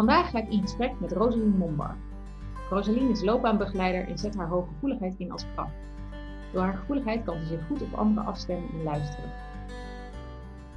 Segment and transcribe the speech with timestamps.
[0.00, 1.96] Vandaag ga ik in gesprek met Rosaline Mombar.
[2.70, 5.74] Rosaline is loopbaanbegeleider en zet haar hooggevoeligheid in als kracht.
[6.52, 9.30] Door haar gevoeligheid kan ze zich goed op anderen afstemmen en luisteren.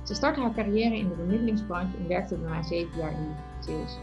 [0.03, 3.99] Ze startte haar carrière in de bemiddelingsbranche en werkte daarna zeven jaar in sales.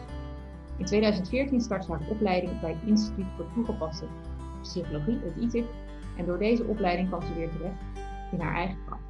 [0.77, 4.05] In 2014 startte ze haar opleiding bij het Instituut voor Toegepaste
[4.63, 5.67] Psychologie, het ITIP,
[6.17, 7.83] en door deze opleiding kwam ze weer terecht
[8.33, 9.03] in haar eigen kracht.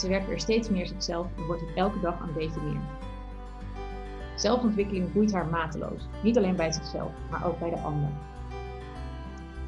[0.00, 2.80] Ze werkt er steeds meer zichzelf en wordt het elke dag een beetje meer.
[4.36, 8.10] Zelfontwikkeling boeit haar mateloos, niet alleen bij zichzelf, maar ook bij de ander.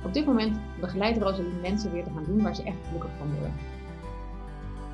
[0.04, 3.32] Op dit moment begeleidt Rosalie mensen weer te gaan doen waar ze echt gelukkig van
[3.32, 3.54] worden.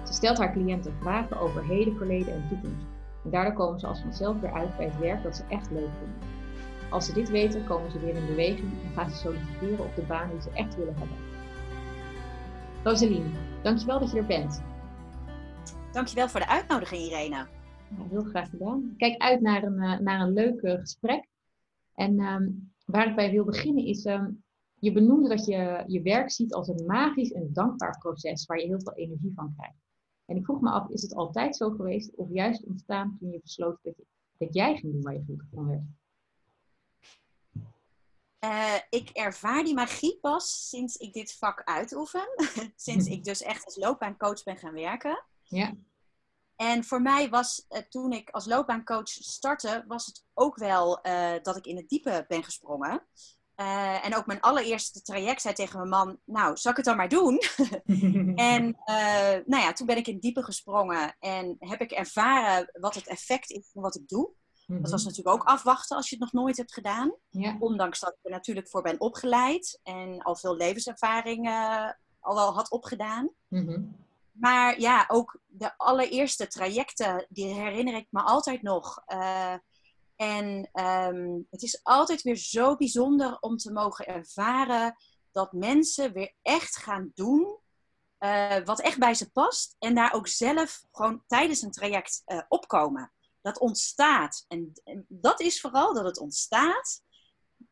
[0.05, 2.87] Ze stelt haar cliënten vragen over heden, verleden en toekomst.
[3.25, 5.91] En daardoor komen ze als vanzelf weer uit bij het werk dat ze echt leuk
[5.99, 6.29] vinden.
[6.91, 10.03] Als ze dit weten, komen ze weer in beweging en gaan ze solliciteren op de
[10.03, 11.17] baan die ze echt willen hebben.
[12.83, 13.31] Rosaline,
[13.63, 14.63] dankjewel dat je er bent.
[15.93, 17.47] Dankjewel voor de uitnodiging, Irene.
[18.11, 18.95] Heel graag gedaan.
[18.97, 21.29] Kijk uit naar een, eh, naar een leuk gesprek.
[21.95, 22.49] En ehm,
[22.85, 24.31] waar ik bij wil beginnen is, ehm,
[24.79, 28.67] je benoemde dat je je werk ziet als een magisch en dankbaar proces waar je
[28.67, 29.83] heel veel energie van krijgt.
[30.25, 33.41] En ik vroeg me af, is het altijd zo geweest of juist ontstaan toen je
[33.41, 34.05] besloot dat, je,
[34.39, 35.83] dat jij ging doen waar je gelukkig van werd?
[38.45, 42.29] Uh, ik ervaar die magie pas sinds ik dit vak uitoefen.
[42.77, 45.25] sinds ik dus echt als loopbaancoach ben gaan werken.
[45.43, 45.75] Ja.
[46.57, 51.33] En voor mij was uh, toen ik als loopbaancoach startte, was het ook wel uh,
[51.43, 53.07] dat ik in het diepe ben gesprongen.
[53.57, 56.97] Uh, en ook mijn allereerste traject zei tegen mijn man, nou, zal ik het dan
[56.97, 57.39] maar doen?
[58.53, 58.77] en
[59.47, 63.51] nou ja, toen ben ik in diepe gesprongen en heb ik ervaren wat het effect
[63.51, 64.33] is van wat ik doe.
[64.67, 67.15] Dat was natuurlijk ook afwachten als je het nog nooit hebt gedaan.
[67.31, 67.57] Ja.
[67.59, 71.49] Ondanks dat ik er natuurlijk voor ben opgeleid en al veel levenservaring
[72.21, 73.31] al wel had opgedaan.
[73.49, 73.97] Mm-hmm.
[74.35, 79.03] Maar ja, ook de allereerste trajecten, die herinner ik me altijd nog.
[80.17, 84.97] En um, het is altijd weer zo bijzonder om te mogen ervaren
[85.33, 87.59] dat mensen weer echt gaan doen
[88.19, 89.77] uh, wat echt bij ze past.
[89.79, 93.13] En daar ook zelf gewoon tijdens een traject uh, opkomen.
[93.41, 94.45] Dat ontstaat.
[94.49, 97.03] En, en, dat is vooral dat het ontstaat.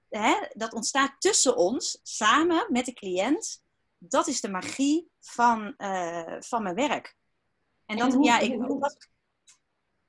[0.08, 3.61] Hè, dat ontstaat tussen ons, samen met de cliënt.
[4.08, 7.16] Dat is de magie van, uh, van mijn werk.
[7.86, 9.08] En, dat, en ja, ik, dat,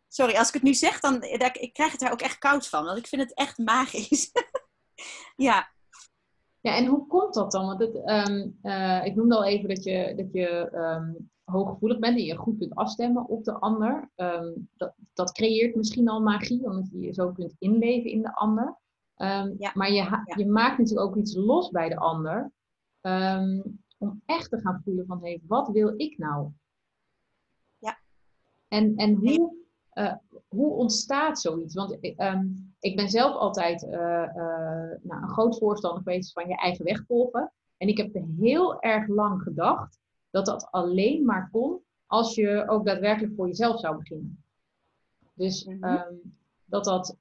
[0.08, 2.86] sorry, als ik het nu zeg, dan ik krijg het daar ook echt koud van.
[2.86, 4.32] Want ik vind het echt magisch.
[5.36, 5.72] ja.
[6.62, 7.66] Ja, en hoe komt dat dan?
[7.66, 12.18] Want het, um, uh, ik noemde al even dat je, dat je um, hooggevoelig bent
[12.18, 14.12] en je goed kunt afstemmen op de ander.
[14.16, 18.36] Um, dat, dat creëert misschien al magie, omdat je je zo kunt inleven in de
[18.36, 18.78] ander.
[19.58, 19.72] Ja.
[19.74, 20.24] Maar je, ja.
[20.36, 22.52] je maakt natuurlijk ook iets los bij de ander.
[24.10, 26.50] Om echt te gaan voelen van, hé, hey, wat wil ik nou?
[27.78, 28.00] Ja.
[28.68, 29.62] En, en hoe...
[29.94, 30.14] Uh,
[30.48, 31.74] hoe ontstaat zoiets?
[31.74, 36.56] Want um, ik ben zelf altijd uh, uh, nou, een groot voorstander geweest van je
[36.56, 37.52] eigen weg volgen.
[37.78, 40.00] En ik heb heel erg lang gedacht
[40.30, 44.44] dat dat alleen maar kon als je ook daadwerkelijk voor jezelf zou beginnen.
[45.34, 45.92] Dus mm -hmm.
[45.92, 47.18] um, dat dat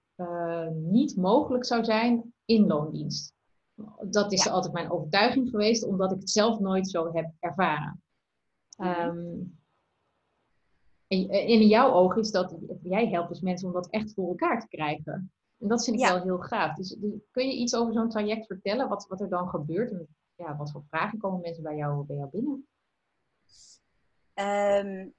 [0.75, 3.34] niet mogelijk zou zijn in loondienst.
[4.00, 4.50] Dat is ja.
[4.50, 8.03] altijd mijn overtuiging geweest, omdat ik het zelf nooit zo heb ervaren.
[8.76, 8.87] -hmm.
[8.87, 9.60] um,
[11.12, 14.60] en in jouw ogen is dat, jij helpt dus mensen om dat echt voor elkaar
[14.60, 15.32] te krijgen.
[15.59, 16.15] En dat vind ik ja.
[16.15, 16.76] wel heel gaaf.
[16.76, 19.91] Dus, dus, kun je iets over zo'n traject vertellen, wat, wat er dan gebeurt?
[19.91, 22.66] En ja, wat voor vragen komen mensen bij jou, bij jou binnen?
[24.34, 25.15] Um,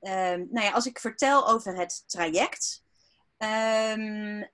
[0.00, 2.84] um, nou ja, als ik vertel over het traject.
[3.38, 4.46] Um, uh,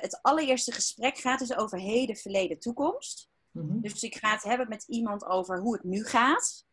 [0.00, 3.28] het allereerste gesprek gaat dus over heden, verleden, toekomst.
[3.50, 3.80] Mhm.
[3.80, 6.64] Dus ik ga het hebben met iemand over hoe het nu gaat.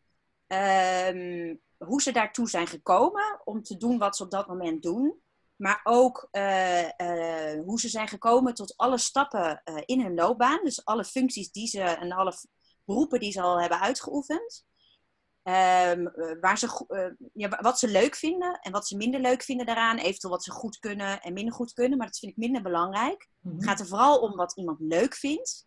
[0.46, 5.20] Um, hoe ze daartoe zijn gekomen om te doen wat ze op dat moment doen.
[5.56, 10.64] Maar ook uh, uh, hoe ze zijn gekomen tot alle stappen in hun loopbaan.
[10.64, 12.34] Dus alle functies die ze en alle
[12.84, 14.66] beroepen die ze al hebben uitgeoefend.
[15.48, 19.98] Um, waar ze, ja, wat ze leuk vinden en wat ze minder leuk vinden daaraan.
[19.98, 21.98] Eventueel wat ze goed kunnen en minder goed kunnen.
[21.98, 23.28] Maar dat vind ik minder belangrijk.
[23.42, 25.66] Het gaat er vooral om wat iemand leuk vindt.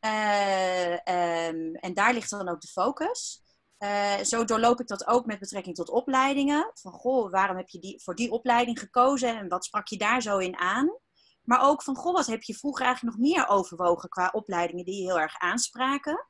[0.00, 3.44] Um, en daar ligt dan ook de focus.
[3.78, 6.70] Eh, zo doorloop ik dat ook met betrekking tot opleidingen.
[6.74, 10.22] Van goh, waarom heb je die, voor die opleiding gekozen en wat sprak je daar
[10.22, 10.98] zo in aan?
[11.42, 14.96] Maar ook van goh, wat heb je vroeger eigenlijk nog meer overwogen qua opleidingen die
[14.96, 16.26] je heel erg aanspraken?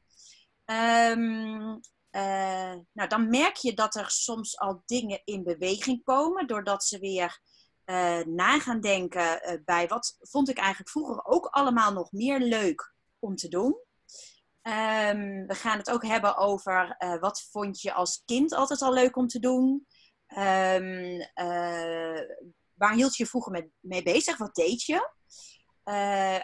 [0.64, 1.76] Ehm,
[2.16, 6.98] eh, nou, dan merk je dat er soms al dingen in beweging komen, doordat ze
[6.98, 7.40] weer
[7.84, 12.94] uh, na gaan denken bij wat vond ik eigenlijk vroeger ook allemaal nog meer leuk
[13.18, 13.78] om te doen.
[14.62, 19.16] Um, we gaan het ook hebben over wat vond je als kind altijd al leuk
[19.16, 19.86] om te doen.
[20.28, 20.38] Uh,
[22.74, 24.36] waar hield je vroeger mee, bezig?
[24.36, 25.10] Wat deed je?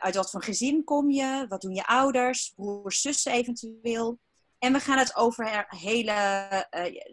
[0.01, 1.47] Uit wat voor gezin kom je?
[1.49, 4.19] Wat doen je ouders, broers, zussen eventueel?
[4.63, 6.67] En we gaan het over hele,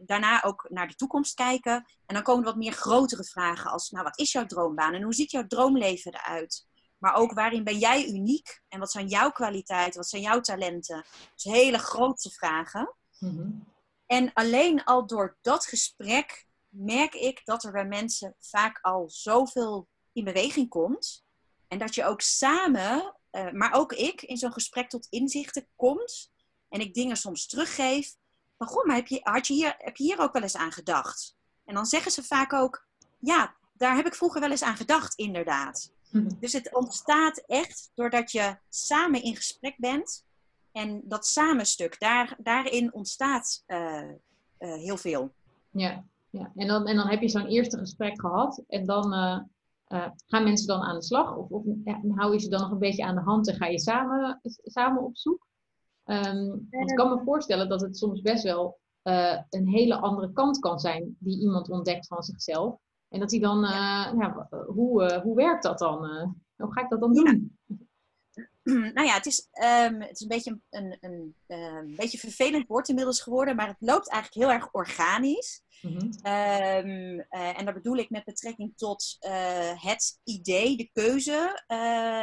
[0.05, 1.73] daarna ook naar de toekomst kijken.
[2.05, 4.93] En dan komen wat meer grotere vragen als, nou, wat is jouw droombaan?
[4.93, 6.67] En hoe ziet jouw droomleven eruit?
[6.97, 8.61] Maar ook waarin ben jij uniek?
[8.67, 9.99] En wat zijn jouw kwaliteiten?
[9.99, 11.05] Wat zijn jouw talenten?
[11.33, 12.95] Dus hele grote vragen.
[13.19, 13.67] Mm-hmm.
[14.05, 19.87] En alleen al door dat gesprek merk ik dat er bij mensen vaak al zoveel
[20.13, 21.25] in beweging komt.
[21.67, 26.31] En dat je ook samen, uh, maar ook ik, in zo'n gesprek tot inzichten komt.
[26.69, 28.15] En ik dingen soms teruggeef.
[28.57, 30.71] Van, goh, maar heb je, had je hier, heb je hier ook wel eens aan
[30.71, 31.35] gedacht?
[31.65, 32.87] En dan zeggen ze vaak ook,
[33.19, 35.91] ja, daar heb ik vroeger wel eens aan gedacht, inderdaad.
[36.11, 36.29] Mhm.
[36.39, 40.25] Dus het ontstaat echt doordat je samen in gesprek bent.
[40.71, 44.03] En dat samenstuk, daar, daarin ontstaat uh,
[44.59, 45.33] uh, heel veel.
[45.71, 46.51] Ja, ja.
[46.55, 48.63] En, dan, en dan heb je zo'n eerste gesprek gehad.
[48.67, 51.35] En dan uh, gaan mensen dan aan de slag?
[51.35, 53.65] Of, of ja, hou je ze dan nog een beetje aan de hand en ga
[53.65, 55.47] je samen, samen op zoek?
[56.09, 58.79] Um, want ik kan me voorstellen dat het soms best wel
[59.49, 62.75] een hele andere kant kan zijn die iemand ontdekt van zichzelf.
[63.09, 64.13] En dat hij dan, ja.
[64.17, 65.97] ja hoe, uh, hoe werkt dat dan?
[66.55, 67.57] Hoe ga ik dat dan doen?
[67.65, 67.75] Ja.
[68.93, 72.89] Nou ja, het is, um, het is een beetje een, een, een, beetje vervelend woord
[72.89, 75.61] inmiddels geworden, maar het loopt eigenlijk heel erg organisch.
[75.81, 76.09] Mm -hmm.
[76.87, 79.17] um, uh, en dat bedoel ik met betrekking tot
[79.75, 81.63] het idee, de keuze,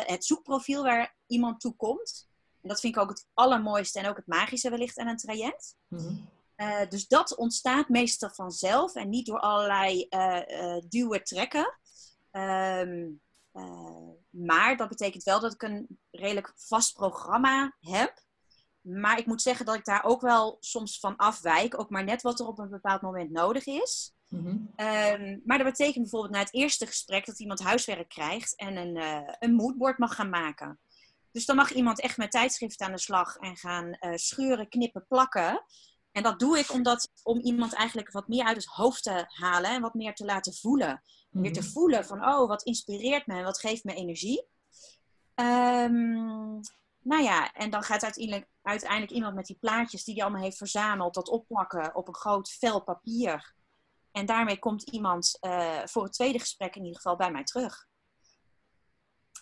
[0.07, 2.26] het zoekprofiel waar iemand toe komt.
[2.67, 5.77] En dat vind ik ook het allermooiste en ook het magische wellicht aan een traject.
[5.89, 6.29] Mm -hmm.
[6.57, 11.79] Uh, dus dat ontstaat meestal vanzelf en niet door allerlei uh, uh, duwen trekken.
[12.31, 13.21] Um,
[14.31, 18.23] maar dat betekent wel dat ik een redelijk vast programma heb.
[18.81, 21.79] Maar ik moet zeggen dat ik daar ook wel soms van afwijk.
[21.81, 24.15] Ook maar net wat er op een bepaald moment nodig is.
[24.29, 24.73] Mm-hmm.
[24.77, 29.25] Um, maar dat betekent bijvoorbeeld na het eerste gesprek dat iemand huiswerk krijgt en een,
[29.39, 30.81] een moodboard mag gaan maken.
[31.37, 35.65] Dus dan mag iemand echt met tijdschriften aan de slag en gaan schuren, knippen, plakken.
[36.13, 39.71] En dat doe ik omdat, om iemand eigenlijk wat meer uit het hoofd te halen
[39.71, 41.03] en wat meer te laten voelen.
[41.31, 41.69] Mm Weer te mhm.
[41.69, 44.47] voelen van, oh, wat inspireert me en wat geeft me energie.
[45.35, 46.61] Um,
[47.01, 50.57] nou ja, en dan gaat uiteindelijk, uiteindelijk iemand met die plaatjes die hij allemaal heeft
[50.57, 53.55] verzameld, dat opplakken op een groot vel papier.
[54.13, 57.87] En daarmee komt iemand uh, voor het tweede gesprek in ieder geval bij mij terug.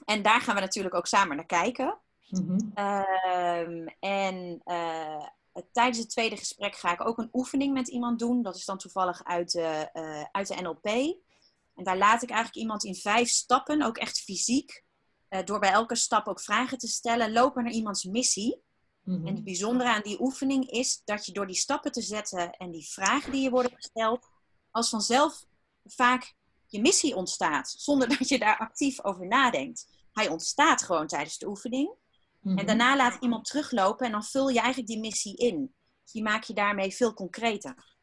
[0.05, 1.99] En daar gaan we natuurlijk ook samen naar kijken.
[2.29, 2.85] Mm -hmm.
[2.85, 5.27] um, en uh,
[5.73, 8.43] tijdens het tweede gesprek ga ik ook een oefening met iemand doen.
[8.43, 10.87] Dat is dan toevallig uit de, uh, uit de NLP.
[11.75, 14.85] En daar laat ik eigenlijk iemand in vijf stappen, ook echt fysiek,
[15.31, 18.63] uh, door bij elke stap ook vragen te stellen, lopen naar iemands missie.
[19.03, 19.27] Mm-hmm.
[19.27, 22.71] En het bijzondere aan die oefening is dat je door die stappen te zetten en
[22.71, 24.29] die vragen die je worden gesteld,
[24.71, 25.45] als vanzelf
[25.85, 26.35] vaak
[26.75, 29.87] je missie ontstaat, zonder dat je daar actief over nadenkt.
[30.13, 31.95] Hij ontstaat gewoon tijdens de oefening.
[32.43, 32.67] En mhm.
[32.67, 35.75] daarna laat iemand teruglopen en dan vul je eigenlijk die missie in.
[36.03, 37.97] Dus die maak je daarmee veel concreter.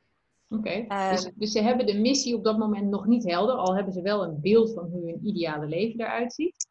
[0.49, 0.85] Oké, okay.
[0.87, 3.93] Ehm, dus, dus, ze hebben de missie op dat moment nog niet helder, al hebben
[3.93, 6.67] ze wel een beeld van hoe hun ideale leven eruit ziet.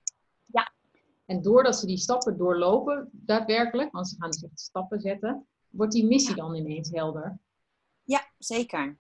[0.47, 0.73] Ja.
[1.27, 5.93] En doordat ze die stappen doorlopen, daadwerkelijk, want ze gaan dus echt stappen zetten, wordt
[5.93, 7.39] die missie dan ineens helder.
[8.05, 8.99] Ja, zeker.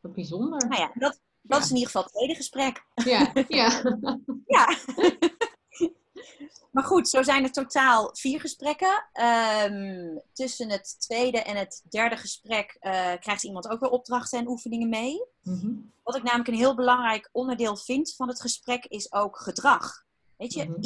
[0.00, 0.68] Wat bijzonder.
[0.68, 1.64] Nou ja, dat, dat ja.
[1.64, 2.84] is in ieder geval het tweede gesprek.
[2.94, 3.82] Ja, ja.
[4.56, 4.76] ja.
[6.70, 9.04] Maar goed, zo zijn er totaal vier gesprekken.
[9.72, 14.48] Um, tussen het tweede en het derde gesprek uh, krijgt iemand ook weer opdrachten en
[14.48, 15.24] oefeningen mee.
[15.42, 15.92] Mm-hmm.
[16.02, 20.04] Wat ik namelijk een heel belangrijk onderdeel vind van het gesprek is ook gedrag.
[20.36, 20.84] Weet je, mm-hmm.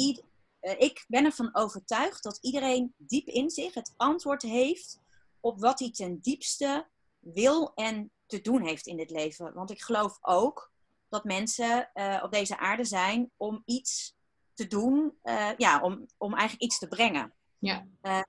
[0.61, 4.99] uh, ik ben ervan overtuigd dat iedereen diep in zich het antwoord heeft
[5.39, 6.87] op wat hij ten diepste
[7.19, 9.53] wil en te doen heeft in dit leven.
[9.53, 10.73] Want ik geloof ook
[11.09, 14.15] dat mensen uh, op deze aarde zijn om iets
[14.53, 17.33] te doen, uh, ja, om, om eigenlijk iets te brengen.
[17.59, 17.87] Ja.
[18.01, 18.21] Uh,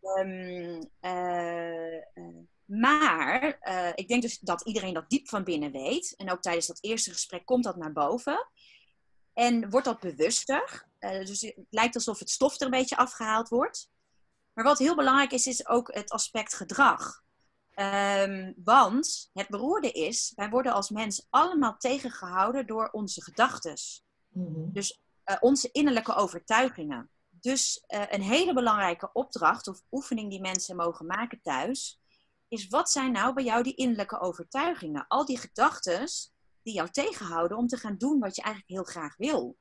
[1.01, 2.03] uh,
[2.65, 3.59] maar
[3.95, 6.15] ik denk dus dat iedereen dat diep van binnen weet.
[6.17, 8.49] En ook tijdens dat eerste gesprek komt dat naar boven.
[9.33, 10.89] En wordt dat bewuster.
[10.99, 13.91] dus het lijkt alsof het stof er een beetje afgehaald wordt.
[14.53, 17.23] Maar wat heel belangrijk is, is ook het aspect gedrag.
[17.77, 23.75] Ehm, want het beroerde is, wij worden als mens allemaal tegengehouden door onze gedachten.
[24.29, 24.73] Mhm.
[24.73, 27.11] Dus eh, onze innerlijke overtuigingen.
[27.29, 32.01] Dus eh, een hele belangrijke opdracht of oefening die mensen mogen maken thuis,
[32.49, 35.07] is wat zijn nou bij jou die innerlijke overtuigingen?
[35.09, 36.09] Al die gedachten
[36.63, 39.57] die jou tegenhouden om te gaan doen wat je eigenlijk heel graag wil.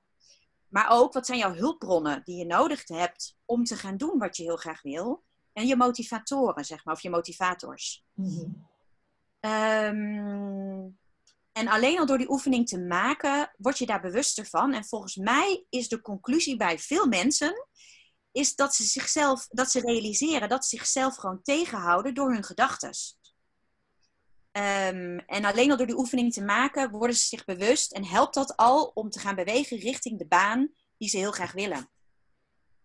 [0.68, 4.38] Maar ook wat zijn jouw hulpbronnen die je nodig hebt om te gaan doen wat
[4.38, 5.24] je heel graag wil.
[5.56, 8.04] En je motivatoren, zeg maar, of je motivators.
[8.14, 8.50] Mhm.
[9.40, 10.90] Ehm,
[11.52, 14.74] en alleen al door die oefening te maken, word je daar bewuster van.
[14.74, 17.68] En volgens mij is de conclusie bij veel mensen,
[18.32, 22.92] is dat ze zichzelf, dat ze realiseren dat ze zichzelf gewoon tegenhouden door hun gedachten.
[24.52, 28.34] Ehm, en alleen al door die oefening te maken, worden ze zich bewust en helpt
[28.34, 31.90] dat al om te gaan bewegen richting de baan die ze heel graag willen.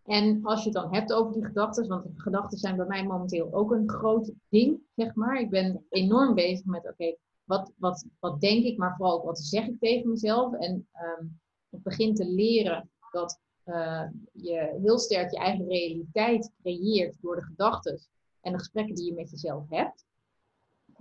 [0.04, 3.52] En als je het dan hebt over die gedachten, want gedachten zijn bij mij momenteel
[3.52, 5.40] ook een groot ding, zeg maar.
[5.40, 9.38] Ik ben enorm bezig met, oké, wat, wat, wat denk ik, maar vooral ook wat
[9.38, 10.54] zeg ik tegen mezelf.
[10.54, 11.24] En ehm,
[11.70, 17.42] ik begin te leren dat eh, je heel sterk je eigen realiteit creëert door de
[17.42, 18.00] gedachten
[18.40, 20.04] en de gesprekken die je met jezelf hebt.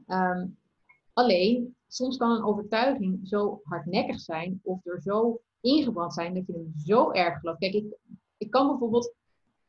[0.06, 0.48] Ehm,
[1.14, 6.54] alleen, soms kan een overtuiging zo hardnekkig zijn of er zo ingebrand zijn dat je
[6.54, 7.60] hem zo erg gelooft.
[7.60, 7.98] Kijk, ik,
[8.40, 9.14] ik kan bijvoorbeeld,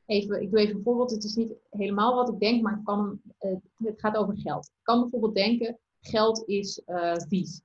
[0.07, 3.21] even, ik doe even een voorbeeld, het is niet helemaal wat ik denk, maar kan,
[3.41, 4.67] uh, het gaat over geld.
[4.67, 7.61] Ik kan bijvoorbeeld denken, geld is uh, vies.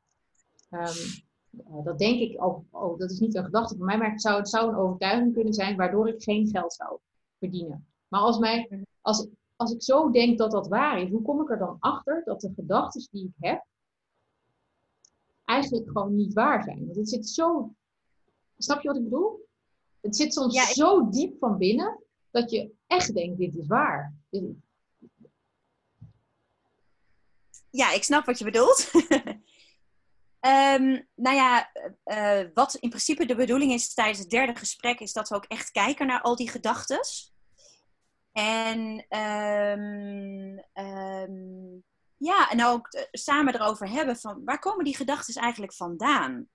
[0.70, 0.82] Um,
[1.52, 4.22] uh, dat denk ik, oh, oh, dat is niet een gedachte van mij, maar het
[4.22, 6.98] zou, het zou een overtuiging kunnen zijn waardoor ik geen geld zou
[7.40, 7.88] verdienen.
[8.08, 11.50] Maar als, mij, als, als ik zo denk dat dat waar is, hoe kom ik
[11.50, 13.66] er dan achter dat de gedachten die ik heb
[15.46, 16.86] eigenlijk gewoon niet waar zijn?
[16.86, 17.74] Want het zit zo.
[18.58, 19.45] Snap je wat ik bedoel?
[20.06, 23.68] Het zit soms Ja, ik- zo diep van binnen dat je echt denkt: dit is
[23.68, 24.14] waar.
[27.70, 28.92] Ja, ik snap wat je bedoelt.
[30.40, 31.72] Ehm, nou ja,
[32.04, 35.36] eh, eh, wat in principe de bedoeling is tijdens het derde gesprek, is dat we
[35.36, 37.00] ook echt kijken naar al die gedachten.
[38.32, 41.80] En ehm, ehm,
[42.18, 46.48] ja, en ook eh, samen erover hebben van waar komen die gedachten eigenlijk vandaan?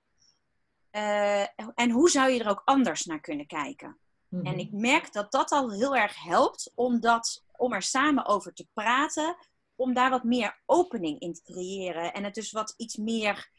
[0.91, 1.41] Eh,
[1.75, 3.99] en hoe zou je er ook anders naar kunnen kijken?
[4.29, 4.47] Mhm.
[4.47, 8.53] En ik merk dat dat al heel erg helpt om, dat, om er samen over
[8.53, 9.37] te praten.
[9.75, 12.13] Om daar wat meer opening in te creëren.
[12.13, 13.51] En het dus wat iets meer.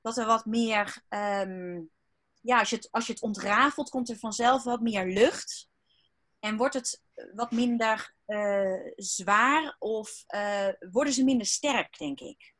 [0.00, 1.04] Dat er wat meer.
[1.08, 1.80] ehm,
[2.40, 5.68] ja, als je, het, als je het ontrafelt, komt er vanzelf wat meer lucht.
[6.40, 7.02] En wordt het
[7.34, 12.54] wat minder eh, zwaar of eh, worden ze minder sterk, denk ik.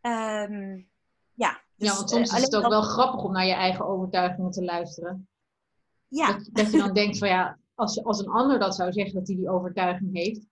[0.00, 0.82] Ehm,
[1.34, 3.86] ja, dus, ja, want soms eh, is het ook wel grappig om naar je eigen
[3.86, 5.28] overtuigingen te luisteren.
[6.08, 8.92] Ja, Dat, dat je dan denkt van ja, als, je- als een ander dat zou
[8.92, 10.46] zeggen dat hij die overtuiging heeft,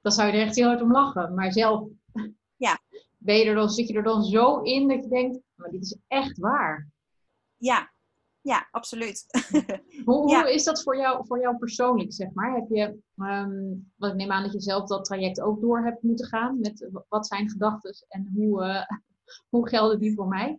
[0.00, 1.34] dan zou je er echt heel hard om lachen.
[1.34, 1.88] Maar zelf
[2.56, 2.78] Ja.
[3.18, 5.82] ben je er dan, zit je er dan zo in dat je denkt, maar dit
[5.82, 6.88] is echt waar.
[7.56, 7.92] ja,
[8.42, 9.24] ja, absoluut.
[10.04, 10.40] Hoe, Ja.
[10.42, 12.54] hoe is dat voor jou, voor jou persoonlijk, zeg maar?
[12.54, 13.58] Heb je, ehm,
[13.96, 16.88] want ik neem aan dat je zelf dat traject ook door hebt moeten gaan met
[17.08, 18.86] wat zijn gedachten en hoe, eh,
[19.48, 20.58] hoe gelden die voor mij?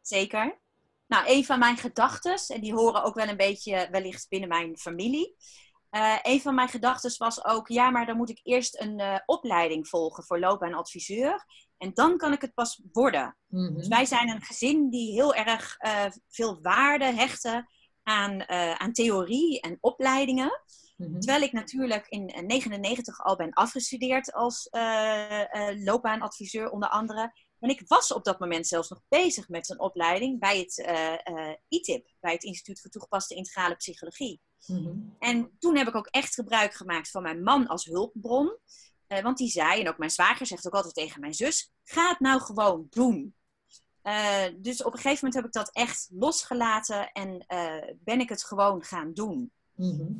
[0.00, 0.60] Zeker.
[1.06, 4.78] Nou, een van mijn gedachten, en die horen ook wel een beetje wellicht binnen mijn
[4.78, 5.36] familie.
[5.90, 9.18] Eh een van mijn gedachten was ook, ja, maar dan moet ik eerst een eh,
[9.26, 11.44] opleiding volgen voor loopbaanadviseur.
[11.78, 13.36] En dan kan ik het pas worden.
[13.46, 13.74] Mhm.
[13.74, 17.68] Dus wij zijn een gezin die heel erg eh, veel waarde hechten
[18.02, 18.48] aan,
[18.78, 20.62] aan theorie en opleidingen.
[20.96, 21.18] Mhm.
[21.18, 24.68] Terwijl ik natuurlijk in 1999 al ben afgestudeerd als
[25.84, 27.32] loopbaanadviseur onder andere.
[27.60, 31.26] En ik was op dat moment zelfs nog bezig met een opleiding bij het eh,
[31.26, 34.40] eh, ITIP, bij het Instituut voor Toegepaste Integrale Psychologie.
[34.66, 34.92] Mhm.
[35.18, 38.56] En toen heb ik ook echt gebruik gemaakt van mijn man als hulpbron.
[39.06, 42.08] Eh, want die zei, en ook mijn zwager zegt ook altijd tegen mijn zus, ga
[42.08, 43.34] het nou gewoon doen.
[44.56, 47.44] Dus op een gegeven moment heb ik dat echt losgelaten en
[47.98, 49.52] ben ik het gewoon gaan doen.
[49.74, 50.12] Mhm.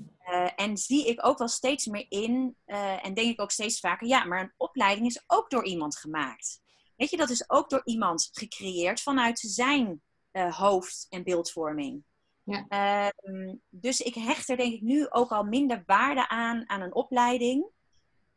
[0.56, 2.56] En zie ik ook wel steeds meer in,
[3.02, 6.60] en denk ik ook steeds vaker, ja, maar een opleiding is ook door iemand gemaakt.
[7.00, 12.04] Weet je, dat is ook door iemand gecreëerd vanuit zijn eh, hoofd- en beeldvorming.
[12.42, 12.66] Ja.
[12.68, 16.94] Ehm, dus ik hecht er denk ik nu ook al minder waarde aan, aan een
[16.94, 17.66] opleiding.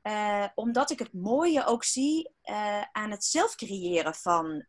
[0.02, 4.66] Eh, omdat ik het mooie ook zie eh, aan het zelf creëren van,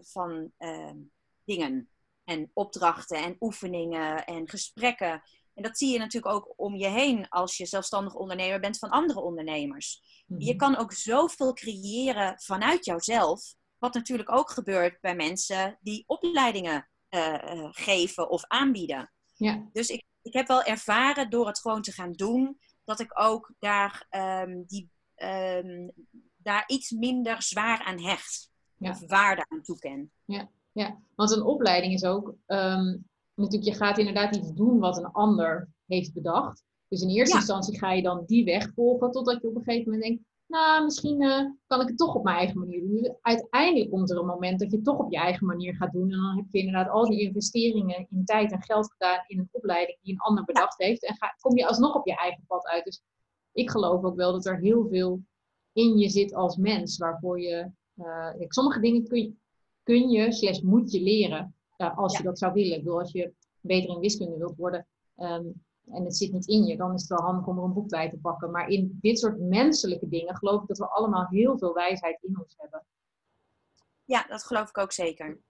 [0.00, 0.96] van ehm,
[1.44, 1.88] dingen.
[2.24, 5.22] En opdrachten en oefeningen en gesprekken.
[5.60, 8.90] En dat zie je natuurlijk ook om je heen als je zelfstandig ondernemer bent van
[8.90, 10.02] andere ondernemers.
[10.26, 10.40] Mhm.
[10.40, 13.54] Je kan ook zoveel creëren vanuit jouzelf.
[13.78, 19.12] Wat natuurlijk ook gebeurt bij mensen die opleidingen eh, eh, geven of aanbieden.
[19.34, 19.68] Ja.
[19.72, 23.54] Dus ik, ik heb wel ervaren door het gewoon te gaan doen, dat ik ook
[23.58, 25.88] daar ehm, die, ehm,
[26.36, 28.50] daar iets minder zwaar aan hecht.
[28.76, 28.90] Ja.
[28.90, 30.12] Of waarde aan toeken.
[30.72, 32.96] Ja, want een opleiding is ook, ehm,
[33.40, 36.64] natuurlijk, je gaat inderdaad iets doen wat een ander heeft bedacht.
[36.88, 37.40] Dus in eerste Ja.
[37.40, 40.84] instantie ga je dan die weg volgen, totdat je op een gegeven moment denkt, nou,
[40.84, 42.96] misschien eh, kan ik het toch op mijn eigen manier doen.
[42.96, 45.92] Dus uiteindelijk komt er een moment dat je het toch op je eigen manier gaat
[45.92, 46.10] doen.
[46.10, 49.48] En dan heb je inderdaad al die investeringen in tijd en geld gedaan in een
[49.50, 51.04] opleiding die een ander bedacht heeft.
[51.04, 52.84] En ga, kom je alsnog op je eigen pad uit.
[52.84, 53.02] Dus
[53.52, 55.20] ik geloof ook wel dat er heel veel
[55.72, 59.34] in je zit als mens, waarvoor je, eh, sommige dingen kun je,
[59.82, 62.76] kun je slash moet je leren, eh, als je dat zou willen.
[62.76, 65.44] Ik bedoel, als je beter in wiskunde wilt worden ehm,
[65.90, 67.88] en het zit niet in je, dan is het wel handig om er een boek
[67.88, 68.50] bij te pakken.
[68.50, 72.38] Maar in dit soort menselijke dingen geloof ik dat we allemaal heel veel wijsheid in
[72.38, 72.84] ons hebben.
[74.04, 75.40] Ja, dat geloof ik ook zeker.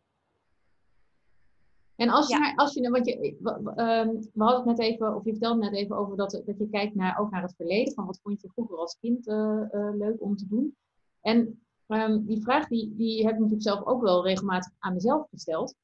[1.97, 2.41] En als je, Ja.
[2.41, 5.61] naar- als je want je, w- ehm, we hadden het net even, of je vertelde
[5.61, 7.95] net even over dat, dat je kijkt naar, ook naar het verleden.
[7.95, 10.77] Van wat vond je vroeger als kind eh, eh, leuk om te doen?
[11.21, 15.29] En ehm, die vraag die, die heb ik natuurlijk zelf ook wel regelmatig aan mezelf
[15.31, 15.75] gesteld.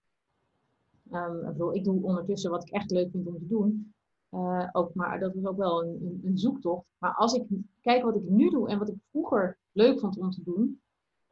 [1.10, 3.94] Ehm, ik, bedoel, ik doe ondertussen wat ik echt leuk vind om te doen.
[4.28, 6.86] Eh, ook, maar dat is ook wel een, een, een zoektocht.
[6.98, 7.44] Maar als ik
[7.80, 10.80] kijk wat ik nu doe en wat ik vroeger leuk vond om te doen,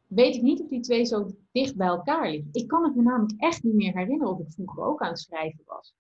[0.07, 2.49] weet ik niet of die twee zo dicht bij elkaar liggen.
[2.52, 5.19] Ik kan het me namelijk echt niet meer herinneren of ik vroeger ook aan het
[5.21, 5.95] schrijven was.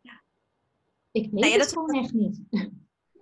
[0.00, 0.22] Ja.
[1.10, 2.40] Ik weet Nou ja, het dat- gewoon echt niet.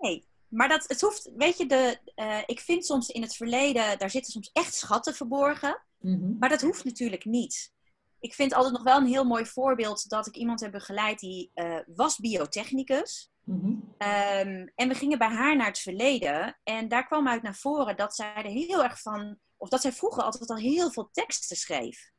[0.00, 3.98] Nee, maar dat, het hoeft, weet je, de, eh, ik vind soms in het verleden,
[3.98, 5.82] daar zitten soms echt schatten verborgen.
[5.98, 6.38] Mhm.
[6.38, 7.72] Maar dat hoeft natuurlijk niet.
[8.20, 11.50] Ik vind altijd nog wel een heel mooi voorbeeld dat ik iemand heb begeleid die
[11.54, 13.30] eh, was biotechnicus.
[13.44, 13.74] Mhm.
[13.98, 16.58] Ehm, en we gingen bij haar naar het verleden.
[16.62, 19.92] En daar kwam uit naar voren dat zij er heel erg van, of dat zij
[19.92, 22.10] vroeger altijd al heel veel teksten schreef.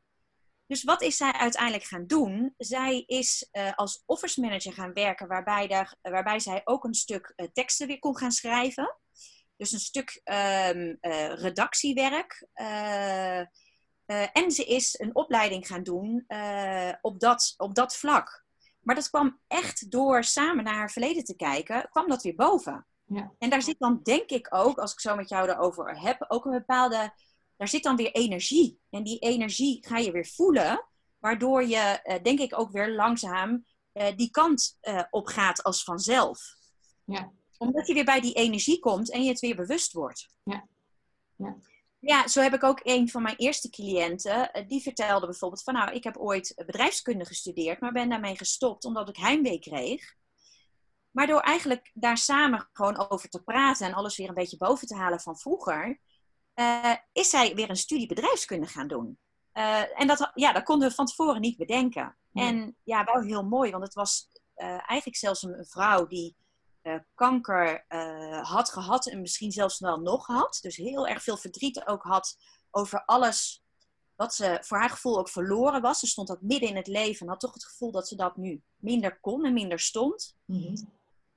[0.70, 2.54] Dus wat is zij uiteindelijk gaan doen?
[2.58, 7.34] Zij is eh, als office manager gaan werken, waarbij, daar, waarbij zij ook een stuk
[7.36, 8.98] eh, teksten weer kon gaan schrijven.
[9.56, 12.48] Dus een stuk ehm, eh, redactiewerk.
[14.10, 18.46] Eh, en ze is een opleiding gaan doen eh, op, dat, op dat vlak.
[18.80, 22.88] Maar dat kwam echt door samen naar haar verleden te kijken, kwam dat weer boven.
[23.06, 23.32] Ja.
[23.40, 26.46] En daar zit dan, denk ik ook, als ik zo met jou erover heb, ook
[26.46, 27.14] een bepaalde.
[27.58, 28.80] Daar zit dan weer energie.
[28.90, 30.86] En die energie ga je weer voelen,
[31.20, 33.66] waardoor je, eh, denk ik, ook weer langzaam
[34.16, 34.78] die kant
[35.10, 36.40] op gaat als vanzelf.
[37.04, 37.32] Ja.
[37.58, 40.30] Omdat je weer bij die energie komt en je het weer bewust wordt.
[40.44, 40.68] Ja.
[41.36, 41.58] Ja.
[42.00, 44.52] Ja, zo heb ik ook een van mijn eerste cliënten.
[44.52, 48.86] eh, Die vertelde bijvoorbeeld van nou, ik heb ooit bedrijfskunde gestudeerd, maar ben daarmee gestopt
[48.86, 50.16] omdat ik heimwee kreeg.
[51.12, 54.88] Maar door eigenlijk daar samen gewoon over te praten en alles weer een beetje boven
[54.88, 56.00] te halen van vroeger,
[56.54, 59.20] eh, is zij weer een studie bedrijfskunde gaan doen.
[59.52, 62.18] Eh, en dat, ja, dat konden we van tevoren niet bedenken.
[62.34, 66.36] En ja, wel heel mooi, want het was eigenlijk zelfs een, vrouw die
[67.16, 70.60] kanker eh, had gehad en misschien zelfs wel nog had.
[70.62, 72.38] Dus heel erg veel verdriet ook had
[72.72, 73.64] over alles
[74.16, 76.00] wat ze voor haar gevoel ook verloren was.
[76.00, 78.38] Ze stond dat midden in het leven en had toch het gevoel dat ze dat
[78.38, 80.36] nu minder kon en minder stond.
[80.46, 80.76] Mhm.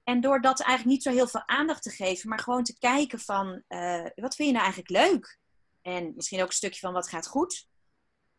[0.04, 3.18] En door dat eigenlijk niet zo heel veel aandacht te geven, maar gewoon te kijken
[3.18, 5.38] van eh, wat vind je nou eigenlijk leuk?
[5.82, 7.66] En misschien ook een stukje van wat gaat goed.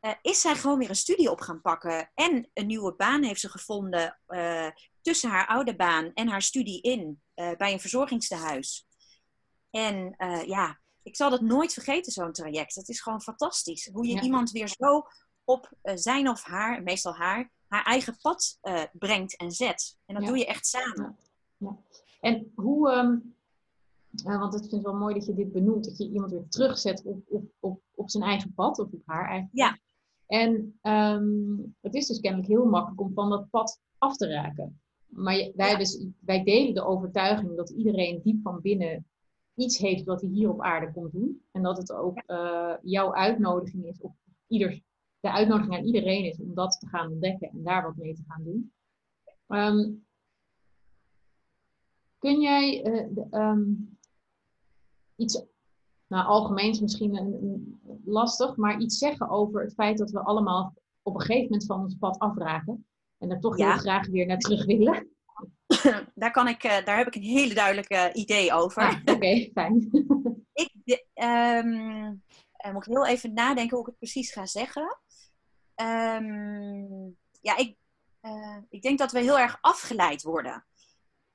[0.04, 2.12] Eh, is zij gewoon weer een studie op gaan pakken.
[2.14, 4.68] En een nieuwe baan heeft ze gevonden eh,
[5.02, 8.86] tussen haar oude baan en haar studie in eh, bij een verzorgingstehuis.
[9.70, 10.16] En
[10.48, 12.76] ja, ik zal dat nooit vergeten, zo'n traject.
[12.76, 13.90] Het is gewoon fantastisch.
[13.94, 14.22] Hoe je Ja.
[14.22, 15.04] iemand weer zo
[15.44, 18.60] op zijn of haar, meestal haar, haar eigen pad
[18.92, 19.98] brengt en zet.
[20.06, 20.30] En dat Ja.
[20.30, 21.18] doe je echt samen.
[22.22, 23.18] En hoe, ehm,
[24.26, 26.48] eh, want ik vind het wel mooi dat je dit benoemt, dat je iemand weer
[26.50, 29.78] terugzet op, op, op, op zijn eigen pad, of op haar eigen Ja.
[30.28, 34.82] En ehm, het is dus kennelijk heel makkelijk om van dat pad af te raken.
[35.06, 35.78] Maar wij, Ja.
[35.78, 39.06] dus, wij delen de overtuiging dat iedereen diep van binnen
[39.56, 41.42] iets heeft wat hij hier op aarde komt doen.
[41.52, 44.14] En dat het ook eh, jouw uitnodiging is, of
[44.48, 44.82] ieder,
[45.20, 48.24] de uitnodiging aan iedereen is om dat te gaan ontdekken en daar wat mee te
[48.28, 48.74] gaan doen.
[49.48, 49.92] Ehm,
[52.20, 53.64] kun jij eh, de, ehm,
[55.16, 55.44] iets,
[56.14, 60.74] nou algemeens misschien een, een- lastig, maar iets zeggen over het feit dat we allemaal
[61.02, 62.86] op een gegeven moment van ons pad afraken
[63.18, 63.70] en er toch Ja.
[63.72, 65.08] heel graag weer naar terug willen?
[66.16, 68.82] daar, kan ik, eh, daar heb ik een hele duidelijke idee over.
[68.84, 69.90] Ah, Oké, fijn.
[70.54, 72.14] Ik, de, ehm,
[72.52, 74.98] eh, moet ik heel even nadenken hoe ik het precies ga zeggen.
[75.76, 77.08] Ehm,
[77.42, 77.78] ja, ik,
[78.20, 80.66] eh, ik denk dat we heel erg afgeleid worden.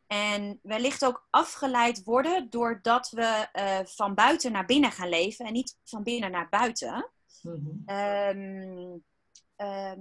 [0.08, 5.52] En wellicht ook afgeleid worden doordat we eh, van buiten naar binnen gaan leven en
[5.52, 7.10] niet van binnen naar buiten.
[7.42, 7.70] Mhm.
[7.86, 8.98] Ehm,
[9.56, 10.00] ehm,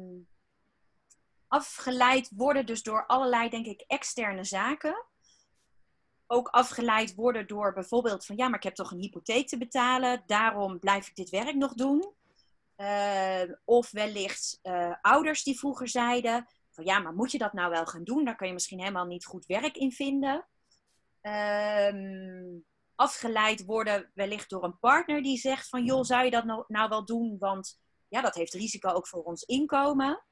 [1.47, 5.05] afgeleid worden dus door allerlei, denk ik, externe zaken.
[6.29, 10.23] ook afgeleid worden door bijvoorbeeld van ja, maar ik heb toch een hypotheek te betalen,
[10.25, 12.13] daarom blijf ik dit werk nog doen.
[12.77, 17.69] Uh, of wellicht uh, ouders die vroeger zeiden van ja, maar moet je dat nou
[17.69, 18.25] wel gaan doen?
[18.25, 20.47] Daar kan je misschien helemaal niet goed werk in vinden.
[21.21, 26.63] Um, afgeleid worden wellicht door een partner die zegt van joh, zou je dat nou,
[26.67, 27.35] nou wel doen?
[27.39, 30.23] Want ja, dat heeft risico ook voor ons inkomen.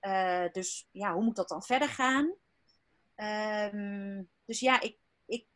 [0.00, 2.34] Uh, dus ja, hoe moet dat dan verder gaan?
[3.74, 5.46] Um, dus ja, ik, ik,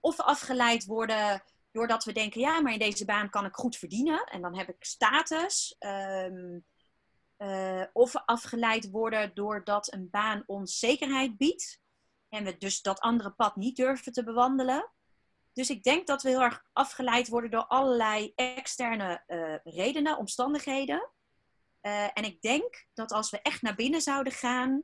[0.00, 4.24] of afgeleid worden doordat we denken, ja, maar in deze baan kan ik goed verdienen
[4.24, 5.76] en dan heb ik status.
[5.78, 6.64] Um,
[7.38, 11.80] uh, of afgeleid worden doordat een baan ons zekerheid biedt
[12.28, 14.90] en we dus dat andere pad niet durven te bewandelen.
[15.52, 21.10] Dus ik denk dat we heel erg afgeleid worden door allerlei externe uh, redenen, omstandigheden.
[21.82, 24.82] Uh, en ik denk dat als we echt naar binnen zouden gaan,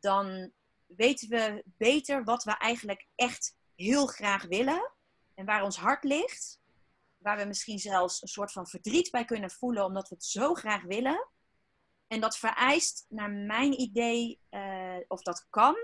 [0.00, 0.52] dan
[0.86, 4.92] weten we beter wat we eigenlijk echt heel graag willen
[5.34, 6.57] en waar ons hart ligt.
[7.28, 10.54] Waar we misschien zelfs een soort van verdriet bij kunnen voelen omdat we het zo
[10.54, 11.28] graag willen.
[12.06, 14.40] En dat vereist, naar mijn idee,
[15.08, 15.76] of dat kan,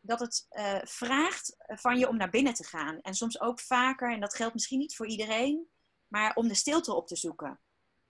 [0.00, 3.00] dat het uh, vraagt van je om naar binnen te gaan.
[3.00, 5.70] En soms ook vaker, en dat geldt misschien niet voor iedereen,
[6.06, 7.60] maar om de stilte op te zoeken.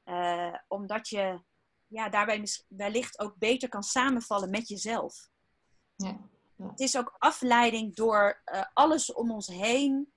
[0.05, 1.41] Uh, omdat je
[1.87, 5.29] ja, daarbij wellicht ook beter kan samenvallen met jezelf.
[5.97, 6.19] Ja,
[6.57, 6.69] ja.
[6.69, 10.13] Het is ook afleiding door alles om ons heen,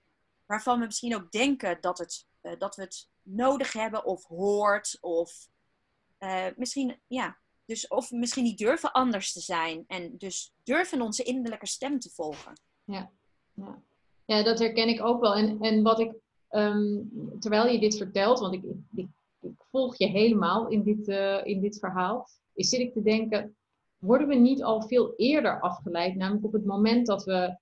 [0.53, 4.97] waarvan we misschien ook denken dat, het, dat we het nodig hebben of hoort.
[5.01, 5.47] Of
[6.55, 9.83] misschien, ja, dus of misschien niet durven anders te zijn.
[9.87, 12.53] En dus durven onze innerlijke stem te volgen.
[12.83, 13.11] Ja,
[13.53, 13.81] ja.
[14.25, 15.35] ja dat herken ik ook wel.
[15.35, 16.13] En, en wat ik,
[16.49, 16.99] ehm,
[17.39, 18.63] terwijl je dit vertelt, want ik,
[18.95, 19.07] ik,
[19.41, 23.55] ik volg je helemaal in dit, uh, in dit verhaal, is zit ik te denken,
[23.97, 26.15] worden we niet al veel eerder afgeleid?
[26.15, 27.57] Namelijk op het moment dat we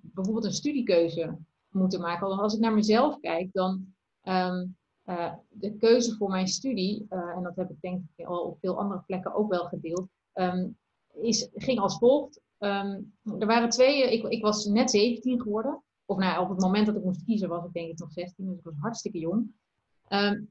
[0.00, 1.38] bijvoorbeeld een studiekeuze
[1.72, 2.26] moeten maken.
[2.26, 7.42] Als ik naar mezelf kijk, dan um, uh, de keuze voor mijn studie, uh, en
[7.42, 10.76] dat heb ik denk ik al op veel andere plekken ook wel gedeeld, um,
[11.12, 12.40] is, ging als volgt.
[12.58, 15.82] Um, er waren twee, ik, ik was net 17 geworden.
[16.04, 18.46] Of nou, op het moment dat ik moest kiezen was ik denk ik nog 16,
[18.46, 19.52] dus ik was hartstikke jong.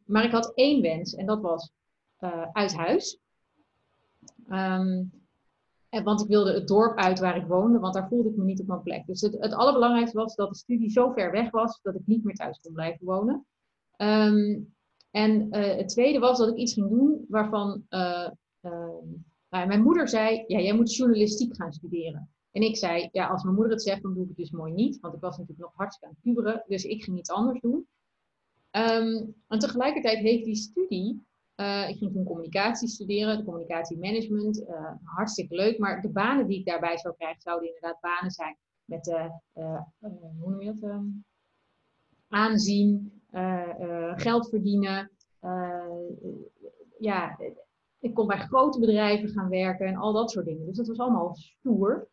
[0.06, 1.72] maar ik had één wens en dat was
[2.20, 3.20] uh, uit huis.
[6.00, 8.60] Want ik wilde het dorp uit waar ik woonde, want daar voelde ik me niet
[8.60, 9.06] op mijn plek.
[9.06, 12.24] Dus het, het allerbelangrijkste was dat de studie zo ver weg was dat ik niet
[12.24, 13.46] meer thuis kon blijven wonen.
[13.98, 14.74] Um,
[15.12, 18.30] en uh, het tweede was dat ik iets ging doen waarvan uh,
[18.62, 18.72] uh,
[19.50, 22.30] nou, mijn moeder zei: Ja, jij moet journalistiek gaan studeren.
[22.52, 24.74] En ik zei: Ja, als mijn moeder het zegt, dan doe ik het dus mooi
[24.74, 25.00] niet.
[25.00, 27.88] Want ik was natuurlijk nog hartstikke aan het puberen, dus ik ging iets anders doen.
[28.72, 31.26] Um, en tegelijkertijd heeft die studie.
[31.90, 34.66] Ik ging toen communicatie studeren, communicatiemanagement.
[35.04, 35.78] hartstikke leuk.
[35.78, 39.06] Maar de banen die ik daarbij zou krijgen, zouden inderdaad banen zijn met,
[40.40, 40.90] hoe noem je dat?
[40.90, 41.06] Ehm,
[42.32, 45.12] aanzien, eh, eh, geld verdienen.
[45.40, 46.10] Eh,
[47.00, 47.40] ja,
[48.00, 50.66] ik kon bij grote bedrijven gaan werken en al dat soort dingen.
[50.66, 52.08] Dus dat was allemaal stoer.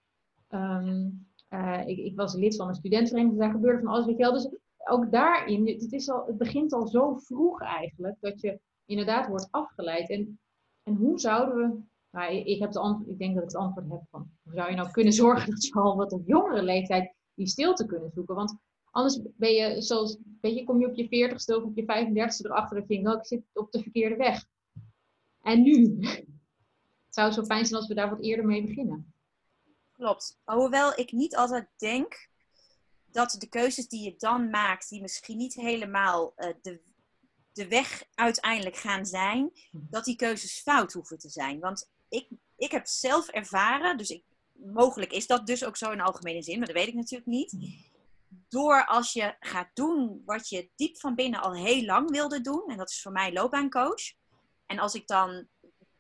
[1.51, 4.23] Uh, ik, ik, was lid van een studentenvereniging, dus daar gebeurde van alles, weet je
[4.23, 4.33] wel.
[4.33, 4.49] Dus
[4.85, 9.49] ook daarin, het, is al, het begint al zo vroeg eigenlijk, dat je inderdaad wordt
[9.51, 10.11] afgeleid.
[10.11, 10.41] En,
[10.83, 13.91] en hoe zouden we, nou, ik, heb de antwoord, ik denk dat ik het antwoord
[13.91, 17.15] heb van, hoe zou je nou kunnen zorgen dat je al wat op jongere leeftijd
[17.35, 18.35] die stilte kunnen zoeken?
[18.35, 18.59] Want
[18.91, 22.45] Anders ben je, zoals, weet je, kom je op je 40ste of op je 35ste
[22.45, 24.45] erachter dat je denkt, oh, ik zit op de verkeerde weg.
[25.43, 25.97] En nu?
[26.01, 29.13] Het zou zo fijn zijn als we daar wat eerder mee beginnen.
[29.93, 30.39] Klopt.
[30.45, 32.29] Hoewel ik niet altijd denk
[33.11, 36.81] dat de keuzes die je dan maakt, die misschien niet helemaal uh, de,
[37.53, 41.61] de weg uiteindelijk gaan zijn, dat die keuzes fout hoeven te zijn.
[41.61, 46.01] Want ik, ik heb zelf ervaren, dus ik, mogelijk is dat dus ook zo in
[46.01, 47.57] algemene zin, maar dat weet ik natuurlijk niet
[48.49, 52.65] door als je gaat doen wat je diep van binnen al heel lang wilde doen,
[52.67, 54.13] en dat is voor mij loopbaancoach.
[54.67, 55.49] En als ik dan,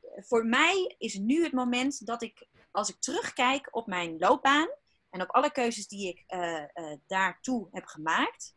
[0.01, 4.69] voor mij is nu het moment dat ik, als ik terugkijk op mijn loopbaan
[5.11, 8.57] en op alle keuzes die ik uh, uh, daartoe heb gemaakt,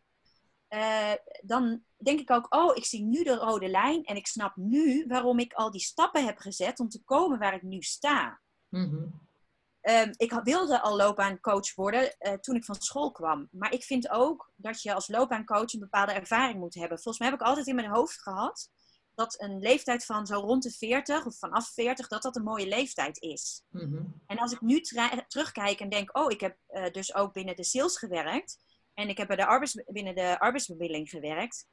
[0.70, 4.56] uh, dan denk ik ook, oh, ik zie nu de rode lijn en ik snap
[4.56, 8.42] nu waarom ik al die stappen heb gezet om te komen waar ik nu sta.
[8.70, 9.30] Mm
[9.82, 13.48] Um, ik wilde al loopbaancoach worden uh, toen ik van school kwam.
[13.52, 17.00] Maar ik vind ook dat je als loopbaancoach een bepaalde ervaring moet hebben.
[17.00, 18.70] Volgens mij heb ik altijd in mijn hoofd gehad
[19.16, 22.68] dat een leeftijd van zo rond de 40 of vanaf 40, dat dat een mooie
[22.68, 23.64] leeftijd is.
[23.70, 24.22] Mm -hmm.
[24.28, 24.82] En als ik nu
[25.28, 28.58] terugkijk en denk, oh, ik heb uh, dus ook binnen de sales gewerkt
[28.94, 31.68] en ik heb bij de arbeids binnen de arbeidsbemiddeling gewerkt,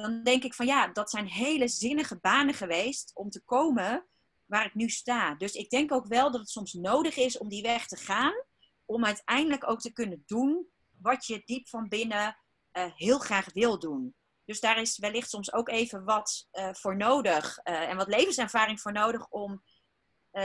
[0.00, 4.06] dan denk ik van ja, dat zijn hele zinnige banen geweest om te komen
[4.46, 5.34] waar ik nu sta.
[5.34, 8.44] Dus ik denk ook wel dat het soms nodig is om die weg te gaan,
[8.84, 12.36] om uiteindelijk ook te kunnen doen wat je diep van binnen
[12.70, 14.14] eh, heel graag wil doen.
[14.44, 18.80] Dus daar is wellicht soms ook even wat uh, voor nodig uh, en wat levenservaring
[18.80, 19.62] voor nodig om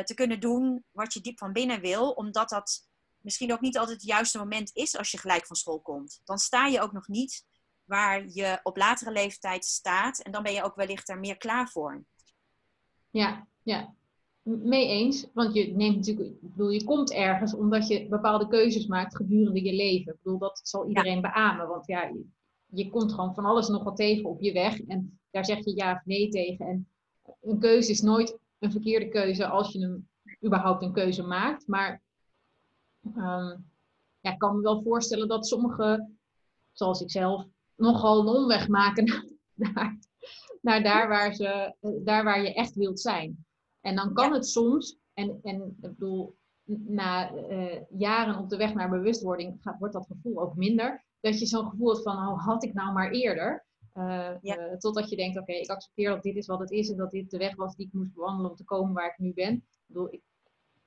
[0.04, 3.98] te kunnen doen wat je diep van binnen wil, omdat dat misschien ook niet altijd
[3.98, 6.22] het juiste moment is als je gelijk van school komt.
[6.24, 7.46] Dan sta je ook nog niet
[7.86, 11.70] waar je op latere leeftijd staat en dan ben je ook wellicht er meer klaar
[11.70, 12.06] voor.
[13.10, 13.94] Ja, ja.
[14.42, 15.28] Mee eens.
[15.34, 19.64] Want je neemt natuurlijk, ik bedoel, je komt ergens omdat je bepaalde keuzes maakt gedurende
[19.64, 20.14] je leven.
[20.14, 21.68] Ik bedoel, dat zal iedereen beamen.
[21.68, 22.26] Want ja, je,
[22.66, 24.82] je komt gewoon van alles nog wat tegen op je weg.
[24.82, 26.68] En daar zeg je ja of nee tegen.
[26.68, 26.90] En
[27.42, 30.10] een keuze is nooit een verkeerde keuze als je hem
[30.46, 31.68] überhaupt een keuze maakt.
[31.68, 32.02] Maar
[33.16, 33.72] um,
[34.20, 36.20] ja, ik kan me wel voorstellen dat sommigen,
[36.72, 37.46] zoals ik zelf,
[37.76, 39.06] nogal een omweg maken
[39.54, 39.98] naar,
[40.62, 43.46] naar daar, waar ze, daar waar je echt wilt zijn.
[43.82, 46.36] En dan kan het soms, en, en ik bedoel,
[46.66, 51.06] na uh, jaren op de weg naar bewustwording gaat, wordt dat gevoel ook minder.
[51.20, 53.66] Dat je zo'n gevoel hebt van, oh, had ik nou maar eerder.
[53.94, 54.58] Uh, ja.
[54.58, 56.98] uh, totdat je denkt, oké, okay, ik accepteer dat dit is wat het is en
[56.98, 59.34] dat dit de weg was die ik moest bewandelen om te komen waar ik nu
[59.34, 59.54] ben.
[59.54, 60.22] Ik bedoel, ik,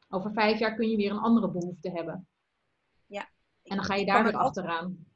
[0.08, 2.28] over vijf jaar kun je weer een andere behoefte hebben.
[3.06, 3.28] Ja.
[3.62, 5.06] En dan ga je daar weer achteraan.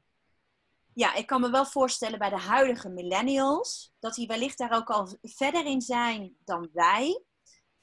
[0.93, 4.89] Ja, ik kan me wel voorstellen bij de huidige millennials dat die wellicht daar ook
[4.89, 7.23] al verder in zijn dan wij.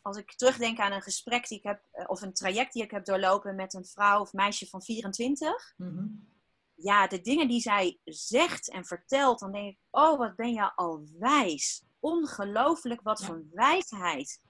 [0.02, 2.90] Als ik terugdenk aan een gesprek die ik heb, eh, of een traject die ik
[2.90, 5.74] heb doorlopen met een vrouw of meisje van 24.
[5.76, 6.28] Mm-hmm.
[6.74, 10.74] Ja, de dingen die zij zegt en vertelt, dan denk ik, oh, wat ben je
[10.74, 11.84] al wijs.
[11.98, 13.26] Ongelooflijk wat ja.
[13.26, 14.40] voor wijsheid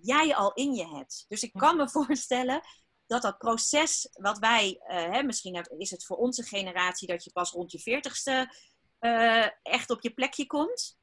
[0.00, 1.24] jij al in je hebt.
[1.28, 2.62] Dus ik kan me voorstellen
[3.08, 7.32] dat dat proces wat wij, uh, hè, misschien is het voor onze generatie dat je
[7.32, 8.54] pas rond je veertigste
[9.00, 10.98] uh, echt op je plekje komt.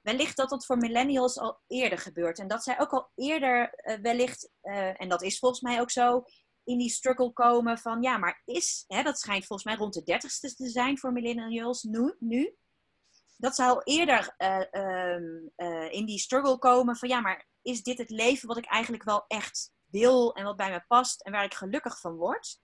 [0.00, 2.38] Wellicht dat dat voor millennials al eerder gebeurt.
[2.38, 4.50] En dat zij ook al eerder uh, wellicht,
[4.96, 6.24] en dat is volgens mij ook zo,
[6.64, 10.02] in die struggle komen van ja, maar is, hè, dat schijnt volgens mij rond de
[10.02, 12.16] dertigste te zijn voor millennials nu.
[12.18, 12.56] nu
[13.36, 18.10] dat ze al eerder uh, in die struggle komen van ja, maar is dit het
[18.10, 21.54] leven wat ik eigenlijk wel echt wil en wat bij me past en waar ik
[21.54, 22.60] gelukkig van word?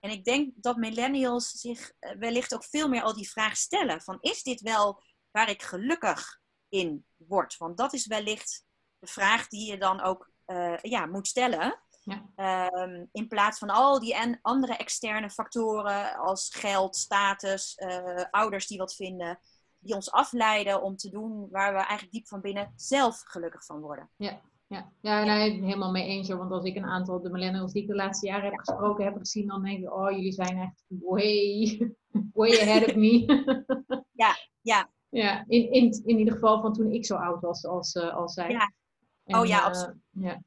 [0.00, 4.00] En ik denk dat millennials zich eh, wellicht ook veel meer al die vraag stellen
[4.00, 7.56] van is dit wel waar ik gelukkig in word?
[7.56, 8.64] Want dat is wellicht
[8.98, 11.80] de vraag die je dan ook uh, ja, moet stellen.
[12.04, 12.72] Ja.
[12.72, 18.66] Um, in plaats van al die en andere externe factoren als geld, status, uh, ouders
[18.66, 19.38] die wat vinden
[19.82, 23.80] die ons afleiden om te doen waar we eigenlijk diep van binnen zelf gelukkig van
[23.80, 24.10] worden.
[24.16, 24.40] Ja,
[24.72, 24.92] ja.
[25.00, 26.28] ja nee, helemaal mee eens.
[26.28, 29.16] Want als ik een aantal de millennials die ik de laatste jaren heb gesproken heb
[29.16, 31.92] gezien, dan denk ik, oh, jullie zijn echt way,
[32.34, 33.24] way ahead of me.
[34.22, 34.90] ja, ja.
[35.08, 38.34] Ja, in, in, in ieder geval van toen ik zo oud was als, uh, als
[38.34, 38.50] zij.
[38.50, 38.72] Ja.
[39.24, 39.96] En, oh ja, uh, absoluut.
[40.10, 40.42] Ja.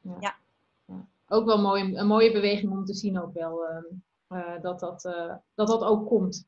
[0.00, 0.16] Ja.
[0.20, 0.36] ja.
[0.86, 1.08] ja.
[1.28, 3.60] Ook wel mooi, een mooie beweging om te zien ook wel.
[4.28, 5.02] Uh, dat, dat,
[5.54, 6.46] dat dat ook komt.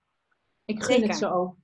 [0.64, 1.56] Ik gun het ze ook.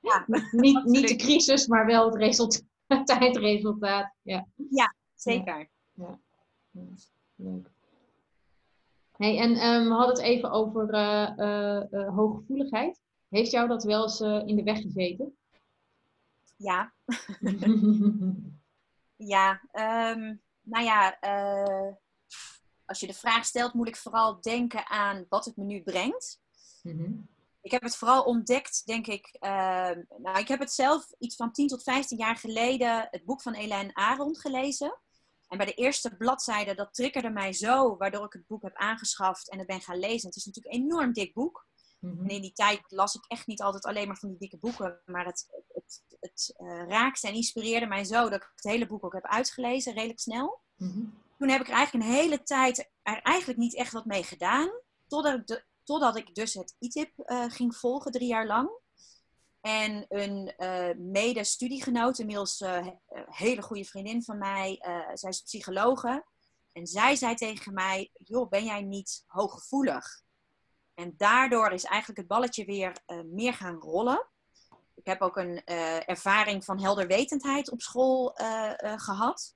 [0.00, 2.64] Ja, niet, niet de crisis, maar wel het resultaat,
[2.98, 4.14] het eindresultaat.
[4.22, 5.68] Ja, ja zeker.
[5.94, 6.18] Ja.
[6.70, 6.82] ja.
[7.34, 7.70] Leuk.
[9.16, 13.00] Hey, en um, we hadden het even over uh, uh, uh, hooggevoeligheid.
[13.28, 15.36] Heeft jou dat wel eens in de weg gezeten?
[16.56, 16.92] Ja.
[19.16, 21.18] ja, um, nou ja,
[22.84, 26.40] als je de vraag stelt, moet ik vooral denken aan wat het me nu brengt.
[26.82, 27.28] Mm -hmm.
[27.66, 29.36] Ik heb het vooral ontdekt, denk ik.
[29.40, 29.50] Uh,
[30.18, 33.54] nou, ik heb het zelf iets van 10 tot 15 jaar geleden het boek van
[33.54, 35.00] Elaine Aron gelezen.
[35.48, 39.50] En bij de eerste bladzijde, dat triggerde mij zo, waardoor ik het boek heb aangeschaft
[39.50, 40.26] en het ben gaan lezen.
[40.26, 41.66] Het is natuurlijk een enorm dik boek.
[41.98, 42.24] Mm-hmm.
[42.24, 45.02] En in die tijd las ik echt niet altijd alleen maar van die dikke boeken,
[45.04, 49.04] maar het, het, het uh, raakte en inspireerde mij zo dat ik het hele boek
[49.04, 50.60] ook heb uitgelezen, redelijk snel.
[50.76, 51.22] Mm-hmm.
[51.38, 54.70] Toen heb ik er eigenlijk een hele tijd er eigenlijk niet echt wat mee gedaan.
[55.06, 58.70] Totdat ik de, Totdat ik dus het ITIP uh, ging volgen, drie jaar lang.
[59.60, 62.86] En een uh, mede-studiegenoot, inmiddels uh,
[63.30, 64.78] hele goede vriendin van mij,
[65.14, 66.24] zij is psychologe.
[66.72, 70.22] En zij zei tegen mij, joh, ben jij niet hooggevoelig?
[70.94, 74.26] En daardoor is eigenlijk het balletje weer meer gaan rollen.
[74.94, 75.64] Ik heb ook een
[76.04, 78.32] ervaring van helderwetendheid op school
[78.96, 79.54] gehad.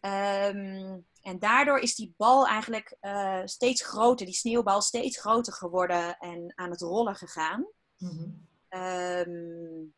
[0.00, 6.18] Um, en daardoor is die bal eigenlijk uh, steeds groter, die sneeuwbal steeds groter geworden
[6.18, 7.66] en aan het rollen gegaan.
[7.98, 8.48] Mm-hmm.
[8.68, 9.94] Um,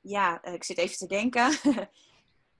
[0.00, 1.58] ja, eh, ik zit even te denken.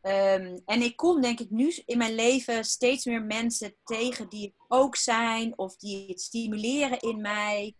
[0.02, 4.44] um, en ik kom denk ik nu in mijn leven steeds meer mensen tegen die
[4.44, 7.74] het ook zijn of die het stimuleren in mij.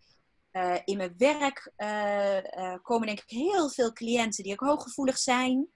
[0.51, 5.69] Uh, in mijn werk uh, komen denk ik heel veel cliënten die ook hooggevoelig zijn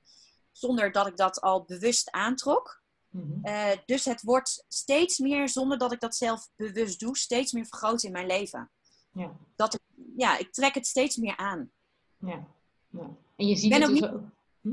[0.60, 2.82] zonder dat ik dat al bewust aantrok.
[3.10, 3.46] Mhm.
[3.46, 7.66] Eh, dus het wordt steeds meer, zonder dat ik dat zelf bewust doe, steeds meer
[7.66, 8.72] vergroot in mijn leven.
[9.12, 9.32] Ja.
[9.56, 9.82] Dat ik,
[10.18, 11.72] ja, ik trek het steeds meer aan.
[12.18, 12.48] Ja.
[12.90, 13.10] ja.
[13.36, 14.22] En je ziet het dus ook...
[14.62, 14.70] Hm?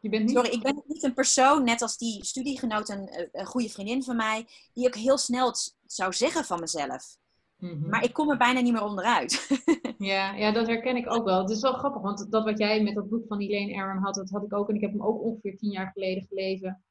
[0.00, 0.34] Je bent niet...
[0.34, 4.16] Sorry, ik ben niet een persoon, net als die studiegenoot, een, een goede vriendin van
[4.16, 7.16] mij, die ook heel snel het zou zeggen van mezelf.
[7.62, 7.88] Mhm.
[7.88, 9.62] Maar ik kom er bijna niet meer onderuit.
[9.98, 11.40] ja, ja, dat herken ik ook wel.
[11.40, 14.14] Het is wel grappig, want dat wat jij met dat boek van Elaine Aron had,
[14.14, 14.68] dat had ik ook.
[14.68, 16.82] En ik heb hem ook ongeveer tien jaar geleden gelezen.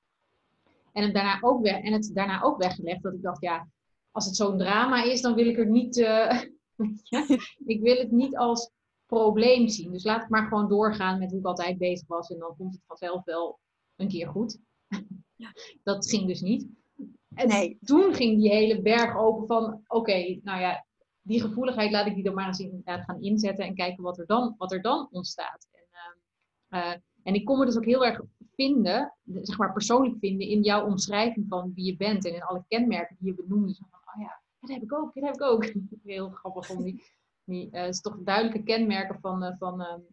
[0.92, 3.04] En het daarna ook, weg, en het daarna ook weggelegd.
[3.04, 3.68] Dat ik dacht, ja,
[4.12, 5.98] als het zo'n drama is, dan wil ik er niet...
[5.98, 6.42] Uh,
[7.74, 8.72] ik wil het niet als
[9.06, 9.92] probleem zien.
[9.92, 12.30] Dus laat ik maar gewoon doorgaan met hoe ik altijd bezig was.
[12.30, 13.60] En dan komt het vanzelf wel
[13.96, 14.60] een keer goed.
[15.84, 16.68] Dat ging dus niet.
[17.36, 17.78] En nee.
[17.84, 20.86] toen ging die hele berg open van, oké, nou ja,
[21.22, 24.26] die gevoeligheid laat ik die dan maar eens inderdaad gaan inzetten en kijken wat er
[24.26, 25.68] dan, wat er dan ontstaat.
[25.72, 28.22] En, uh, en ik kon me dus ook heel erg
[28.56, 32.64] vinden, zeg maar persoonlijk vinden, in jouw omschrijving van wie je bent en in alle
[32.68, 33.74] kenmerken die je benoemde.
[33.74, 35.66] Zo van, oh ja, dat heb ik ook, dat heb ik ook.
[36.04, 37.04] Heel grappig om die,
[37.44, 40.06] die uh, is toch duidelijke kenmerken van, van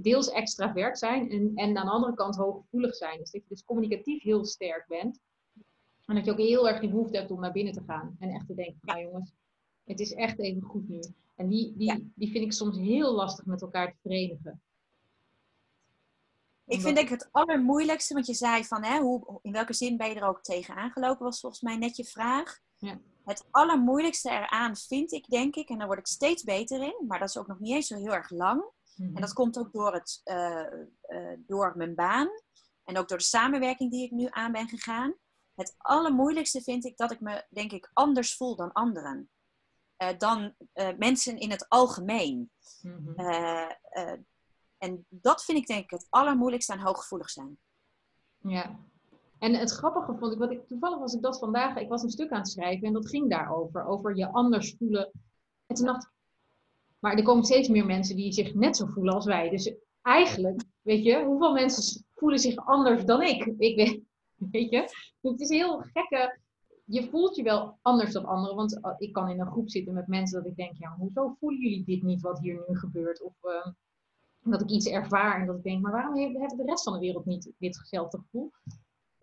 [0.00, 3.18] deels extravert zijn en, en aan de andere kant hooggevoelig zijn.
[3.18, 5.20] Dus dat je dus communicatief heel sterk bent.
[6.06, 8.16] En dat je ook heel erg die behoefte hebt om naar binnen te gaan.
[8.18, 9.32] En echt te denken, nou jongens,
[9.84, 11.00] het is echt even goed nu.
[11.34, 14.62] En die, die, die vind ik soms heel lastig met elkaar te verenigen.
[16.66, 19.96] Ik vind denk ik het allermoeilijkste, want je zei van hè, hoe, in welke zin
[19.96, 22.58] ben je er ook tegen aangelopen, was volgens mij net je vraag.
[22.78, 23.00] Ja.
[23.24, 27.18] Het allermoeilijkste eraan vind ik, denk ik, en daar word ik steeds beter in, maar
[27.18, 28.64] dat is ook nog niet eens zo heel erg lang.
[28.96, 29.14] Mhm.
[29.14, 30.66] En dat komt ook door, het, uh,
[31.08, 32.28] uh, door mijn baan
[32.84, 35.14] en ook door de samenwerking die ik nu aan ben gegaan.
[35.54, 39.28] Het allermoeilijkste vind ik dat ik me, denk ik, anders voel dan anderen.
[39.98, 42.50] Uh, dan uh, mensen in het algemeen.
[42.82, 43.26] Mm -hmm.
[43.26, 43.70] uh,
[44.78, 47.58] en dat vind ik denk ik het allermoeilijkste aan hooggevoelig zijn.
[48.38, 48.78] Ja.
[49.38, 52.10] En het grappige vond ik, wat ik toevallig was ik dat vandaag, ik was een
[52.10, 55.10] stuk aan het schrijven en dat ging daarover, over je anders voelen.
[55.66, 56.10] En toen dacht ik,
[56.98, 59.50] maar er komen steeds meer mensen die zich net zo voelen als wij.
[59.50, 63.44] Dus eigenlijk, weet je, hoeveel mensen voelen zich anders dan ik?
[63.58, 64.00] Ik weet,
[64.50, 64.88] Weet je?
[65.20, 66.38] het is heel gekke.
[66.84, 68.56] Je voelt je wel anders dan anderen.
[68.56, 71.36] Want oh, ik kan in een groep zitten met mensen dat ik denk, ja, hoezo
[71.40, 73.22] voelen jullie dit niet wat hier nu gebeurt?
[73.22, 73.66] Of uh,
[74.42, 76.98] dat ik iets ervaar en dat ik denk, maar waarom heeft de rest van de
[76.98, 78.50] wereld niet ditzelfde gevoel?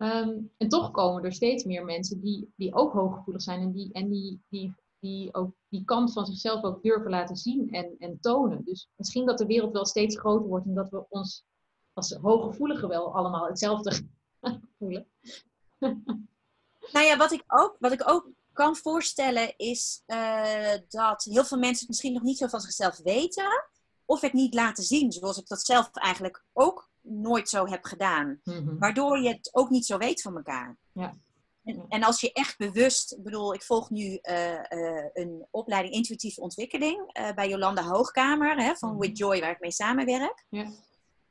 [0.02, 3.92] Um, en toch komen er steeds meer mensen die, die ook hooggevoelig zijn en die,
[3.92, 8.20] en die, die, die ook die kant van zichzelf ook durven laten zien en, en
[8.20, 8.64] tonen.
[8.64, 11.44] Dus misschien dat de wereld wel steeds groter wordt en dat we ons
[11.92, 14.08] als hooggevoeligen wel allemaal hetzelfde
[14.78, 15.06] voelen.
[16.92, 21.58] nou ja, wat ik ook, wat ik ook kan voorstellen is uh, dat heel veel
[21.58, 23.70] mensen het misschien nog niet zo van zichzelf weten.
[24.04, 28.40] Of het niet laten zien, zoals ik dat zelf eigenlijk ook nooit zo heb gedaan.
[28.44, 28.78] Mhm.
[28.78, 30.76] Waardoor je het ook niet zo weet van elkaar.
[30.92, 31.14] Ja.
[31.64, 35.94] En, en, als je echt bewust, ik bedoel, ik volg nu uh, uh, een opleiding
[35.94, 38.98] intuïtieve ontwikkeling bij Jolanda Hoogkamer hè, van mhm.
[38.98, 40.44] With Joy, waar ik mee samenwerk.
[40.48, 40.70] Ja.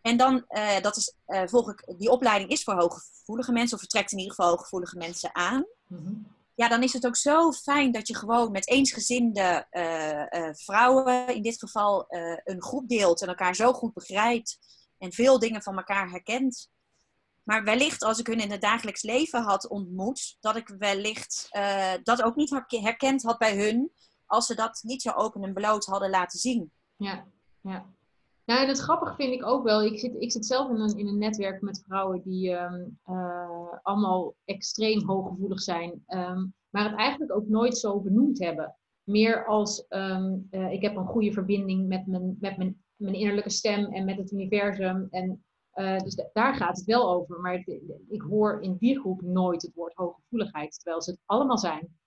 [0.01, 3.79] En dan, uh, dat is, uh, volg ik, die opleiding is voor hooggevoelige mensen, of
[3.79, 5.65] vertrekt in ieder geval hooggevoelige mensen aan.
[5.87, 6.13] Mhm.
[6.55, 11.41] Ja, dan is het ook zo fijn dat je gewoon met eensgezinde uh, vrouwen, in
[11.41, 12.05] dit geval,
[12.43, 14.57] een groep deelt en elkaar zo goed begrijpt
[14.97, 16.69] en veel dingen van elkaar herkent.
[17.43, 21.47] Maar wellicht als ik hun in het dagelijks leven had ontmoet, dat ik wellicht
[22.03, 23.91] dat ook niet herkend had bij hun,
[24.25, 26.71] als ze dat niet zo open en bloot hadden laten zien.
[26.95, 27.27] Ja,
[27.61, 27.85] ja.
[28.45, 30.97] Ja, en het grappige vind ik ook wel, ik zit, ik zit zelf in een,
[30.97, 36.99] in een netwerk met vrouwen die um, uh, allemaal extreem hooggevoelig zijn, um, maar het
[36.99, 38.75] eigenlijk ook nooit zo benoemd hebben.
[39.03, 43.49] Meer als um, uh, ik heb een goede verbinding met mijn, met mijn, mijn innerlijke
[43.49, 45.07] stem en met het universum.
[45.09, 45.43] En
[45.75, 47.39] uh, dus daar gaat het wel over.
[47.39, 47.63] Maar
[48.09, 51.97] ik hoor in die groep nooit het woord hooggevoeligheid, terwijl ze het allemaal zijn.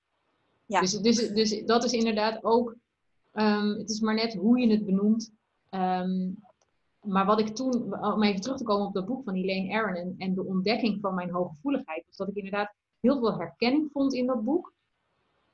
[0.66, 0.80] Ja.
[0.80, 2.76] Dus, dus, dus dat is inderdaad ook,
[3.32, 5.32] het is maar net hoe je het benoemt.
[5.74, 6.36] Um,
[7.04, 9.94] maar wat ik toen, om even terug te komen op dat boek van Elaine Aron
[9.94, 14.14] en, en de ontdekking van mijn hooggevoeligheid, was dat ik inderdaad heel veel herkenning vond
[14.14, 14.72] in dat boek.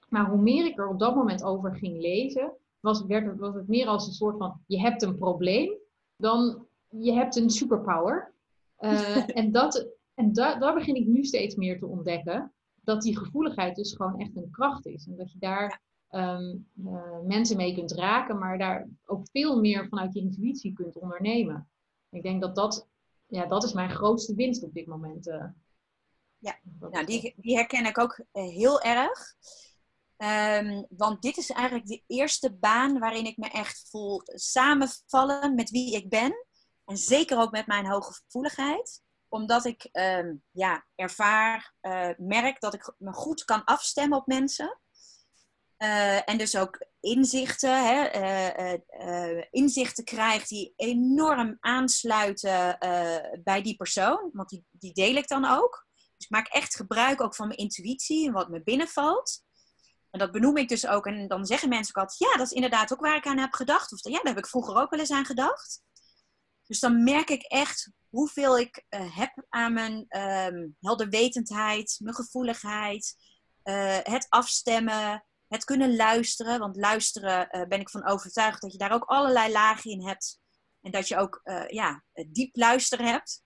[0.08, 3.54] Maar hoe meer ik er op dat moment over ging lezen, was, werd het, was
[3.54, 5.78] het meer als een soort van: je hebt een probleem,
[6.16, 8.32] dan je hebt een superpower.
[8.80, 12.52] Uh, en dat, en da, daar begin ik nu steeds meer te ontdekken.
[12.82, 15.06] Dat die gevoeligheid dus gewoon echt een kracht is.
[15.06, 15.80] En dat je daar
[16.10, 20.96] um, uh, mensen mee kunt raken, maar daar ook veel meer vanuit je intuïtie kunt
[20.96, 21.68] ondernemen.
[22.10, 22.88] Ik denk dat dat,
[23.26, 25.26] ja, dat is mijn grootste winst op dit moment.
[25.26, 25.44] Uh.
[26.38, 29.34] Ja, nou, die, die herken ik ook uh, heel erg.
[30.16, 35.70] Um, want dit is eigenlijk de eerste baan waarin ik me echt voel samenvallen met
[35.70, 36.46] wie ik ben.
[36.84, 39.02] En zeker ook met mijn hoge gevoeligheid.
[39.28, 44.78] omdat ik ehm, ja, ervaar, uh, merk dat ik me goed kan afstemmen op mensen.
[45.82, 52.78] Uh, en dus ook inzichten, hè, uh, inzichten krijg die enorm aansluiten
[53.42, 54.30] bij die persoon.
[54.32, 55.86] Want die, die deel ik dan ook.
[55.94, 59.42] Dus ik maak echt gebruik ook van mijn intuïtie en wat me binnenvalt.
[60.10, 61.06] En dat benoem ik dus ook.
[61.06, 63.52] En dan zeggen mensen ook altijd, ja, dat is inderdaad ook waar ik aan heb
[63.52, 63.92] gedacht.
[63.92, 65.82] Of ja, daar heb ik vroeger ook wel eens aan gedacht.
[66.66, 73.16] Dus dan merk ik echt hoeveel ik heb aan mijn um, helderwetendheid, mijn gevoeligheid,
[74.02, 76.58] het afstemmen, het kunnen luisteren.
[76.58, 80.38] Want luisteren uh, ben ik van overtuigd dat je daar ook allerlei lagen in hebt.
[80.80, 83.42] En dat je ook ja, diep luisteren hebt.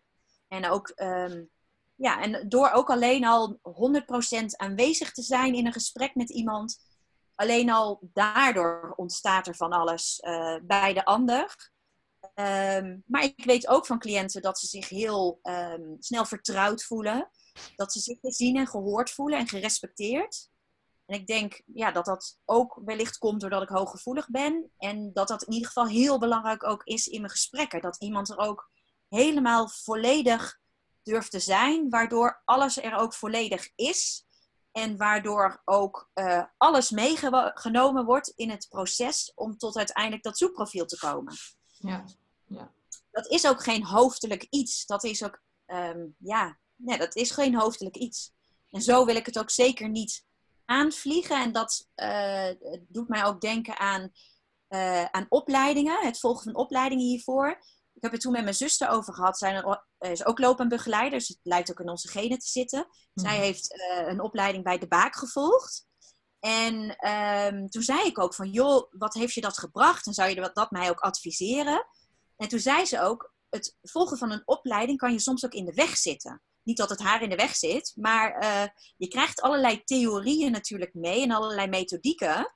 [0.48, 1.50] En ook um,
[1.94, 3.60] ja, en door ook alleen al
[4.42, 6.78] 100% aanwezig te zijn in een gesprek met iemand,
[7.34, 11.72] alleen al daardoor ontstaat er van alles uh, bij de ander.
[12.34, 17.30] Um, maar ik weet ook van cliënten dat ze zich heel um, snel vertrouwd voelen.
[17.76, 20.50] Dat ze zich gezien en gehoord voelen en gerespecteerd.
[21.14, 24.70] En ik denk ja, dat dat ook wellicht komt doordat ik hooggevoelig ben.
[24.78, 27.80] En dat dat in ieder geval heel belangrijk ook is in mijn gesprekken.
[27.80, 28.70] Dat iemand er ook
[29.08, 30.58] helemaal volledig
[31.02, 34.26] durft te zijn, waardoor alles er ook volledig is.
[34.72, 40.86] En waardoor ook uh, alles meegenomen wordt in het proces om tot uiteindelijk dat zoekprofiel
[40.86, 41.34] te komen.
[41.78, 42.04] Ja.
[42.46, 42.72] ja.
[43.10, 44.86] Dat is ook geen hoofdelijk iets.
[44.86, 48.32] Dat is ook, um, ja, nee, dat is geen hoofdelijk iets.
[48.70, 50.24] En zo wil ik het ook zeker niet
[50.64, 51.42] aanvliegen.
[51.42, 52.48] En dat uh,
[52.88, 54.10] doet mij ook denken aan,
[54.68, 57.48] uh, aan opleidingen, het volgen van opleidingen hiervoor.
[57.94, 59.38] Ik heb het toen met mijn zuster over gehad.
[59.38, 59.64] Zij
[59.98, 62.86] is ook loopbaanbegeleider, dus het lijkt ook in onze genen te zitten.
[63.14, 63.42] Zij mhm.
[63.42, 65.86] heeft uh, een opleiding bij de Baak gevolgd.
[66.40, 70.06] En um, toen zei ik ook van, joh, wat heeft je dat gebracht?
[70.06, 71.86] En zou je dat mij ook adviseren?
[72.36, 75.64] En toen zei ze ook, het volgen van een opleiding kan je soms ook in
[75.64, 76.42] de weg zitten.
[76.64, 78.64] Niet dat het haar in de weg zit, maar uh,
[78.96, 82.54] je krijgt allerlei theorieën natuurlijk mee en allerlei methodieken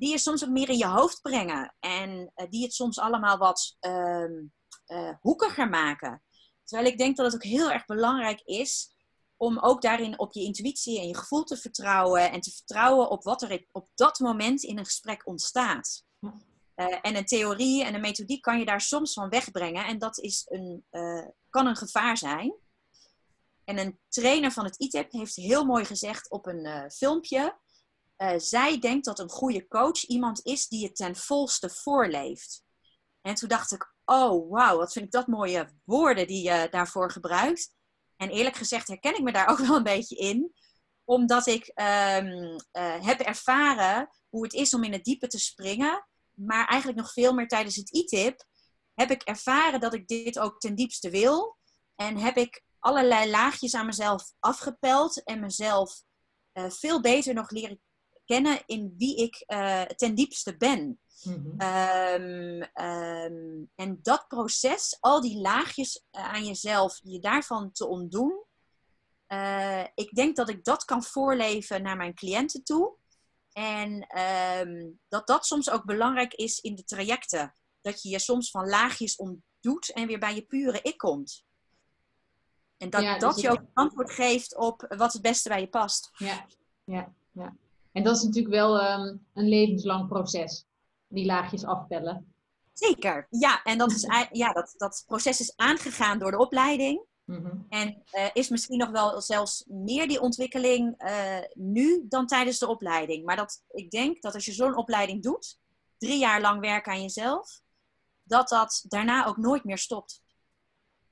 [0.00, 1.74] die je soms ook meer in je hoofd brengen.
[1.80, 4.52] En uh, die het soms allemaal wat um,
[4.86, 6.22] uh, hoekiger maken.
[6.64, 8.94] Terwijl ik denk dat het ook heel erg belangrijk is
[9.36, 13.22] om ook daarin op je intuïtie en je gevoel te vertrouwen en te vertrouwen op
[13.22, 16.04] wat er op dat moment in een gesprek ontstaat.
[17.02, 20.46] En een theorie en een methodiek kan je daar soms van wegbrengen en dat is
[20.48, 20.84] een,
[21.50, 22.54] kan een gevaar zijn.
[23.70, 27.58] En een trainer van het ITEP heeft heel mooi gezegd op een uh, filmpje.
[28.36, 32.64] zij denkt dat een goede coach iemand is die het ten volste voorleeft.
[33.20, 37.10] En toen dacht ik, oh wauw, wat vind ik dat mooie woorden die je daarvoor
[37.10, 37.74] gebruikt.
[38.16, 40.54] En eerlijk gezegd herken ik me daar ook wel een beetje in.
[41.04, 46.06] Omdat ik um, uh, heb ervaren hoe het is om in het diepe te springen.
[46.34, 48.44] Maar eigenlijk nog veel meer tijdens het e-tip
[48.94, 51.58] heb ik ervaren dat ik dit ook ten diepste wil.
[51.94, 56.02] En heb ik allerlei laagjes aan mezelf afgepeld en mezelf
[56.52, 57.80] uh, veel beter nog leren
[58.24, 61.00] kennen in wie ik uh, ten diepste ben.
[61.22, 61.60] Mm-hmm.
[61.60, 68.44] Um, um, en dat proces, al die laagjes uh, aan jezelf, je daarvan te ontdoen.
[69.28, 72.96] Uh, ik denk dat ik dat kan voorleven naar mijn cliënten toe.
[73.52, 74.18] En
[74.60, 77.54] um, dat dat soms ook belangrijk is in de trajecten.
[77.80, 81.44] Dat je je soms van laagjes ontdoet en weer bij je pure ik komt.
[82.80, 85.68] En dat, ja, dus dat je ook antwoord geeft op wat het beste bij je
[85.68, 86.10] past.
[86.16, 86.46] Ja,
[86.84, 87.56] ja, ja.
[87.92, 90.66] En dat is natuurlijk wel een levenslang proces
[91.08, 92.34] die laagjes afpellen.
[92.72, 93.62] Zeker, ja.
[93.62, 97.04] En dat, is, ja, dat, dat proces is aangegaan door de opleiding.
[97.24, 97.66] Mm-hmm.
[97.68, 102.68] En uh, is misschien nog wel zelfs meer die ontwikkeling uh, nu dan tijdens de
[102.68, 103.24] opleiding.
[103.24, 105.58] Maar dat, ik denk dat als je zo'n opleiding doet,
[105.98, 107.60] drie jaar lang werken aan jezelf,
[108.22, 110.22] dat dat daarna ook nooit meer stopt.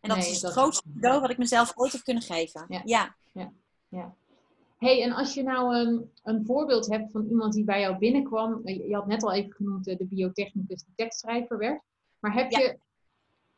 [0.00, 2.64] En dat nee, is het grootste cadeau wat ik mezelf ooit heb kunnen geven.
[2.68, 2.82] Ja.
[2.84, 3.16] ja.
[3.32, 3.52] ja.
[3.88, 4.14] ja
[4.78, 8.60] hey, en als je nou een, een voorbeeld hebt van iemand die bij jou binnenkwam,
[8.64, 11.82] je had net al even genoemd de biotechnicus die tekstschrijver werd,
[12.18, 12.78] maar heb je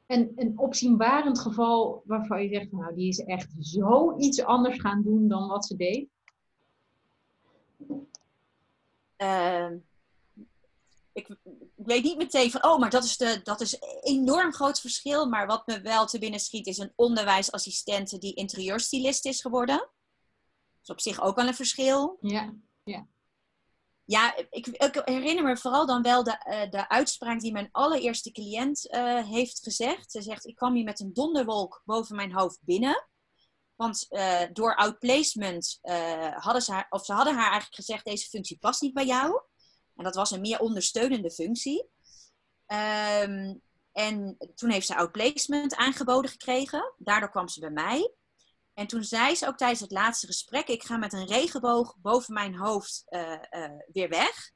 [0.07, 5.03] een, een opzienbarend geval waarvan je zegt, nou die is echt zo iets anders gaan
[5.03, 6.09] doen dan wat ze deed?
[9.19, 9.71] Uh,
[11.13, 11.37] ik,
[11.81, 14.81] ik, weet niet meteen van, oh, maar dat is, de, dat is een enorm groot
[14.81, 15.27] verschil.
[15.27, 19.91] Maar wat me wel te binnen schiet is een onderwijsassistente die interieurstylist is geworden
[20.83, 22.19] is op zich ook wel een verschil.
[22.21, 22.55] Ja,
[22.85, 23.07] ja.
[24.05, 28.33] Ja, ik, ik herinner me vooral dan wel de, uh, de uitspraak die mijn allereerste
[28.33, 30.11] cliënt uh, heeft gezegd.
[30.11, 33.09] Ze zegt, ik kwam hier met een donderwolk boven mijn hoofd binnen.
[33.75, 35.79] Want uh, door outplacement
[36.37, 39.41] hadden ze haar, of ze hadden haar eigenlijk gezegd, deze functie past niet bij jou.
[40.01, 41.91] En dat was een meer ondersteunende functie.
[42.67, 46.95] Um, En toen heeft ze outplacement aangeboden gekregen.
[46.99, 48.13] Daardoor kwam ze bij mij.
[48.75, 52.35] En toen zei ze ook tijdens het laatste gesprek: Ik ga met een regenboog boven
[52.35, 54.51] mijn hoofd uh, uh, weer weg.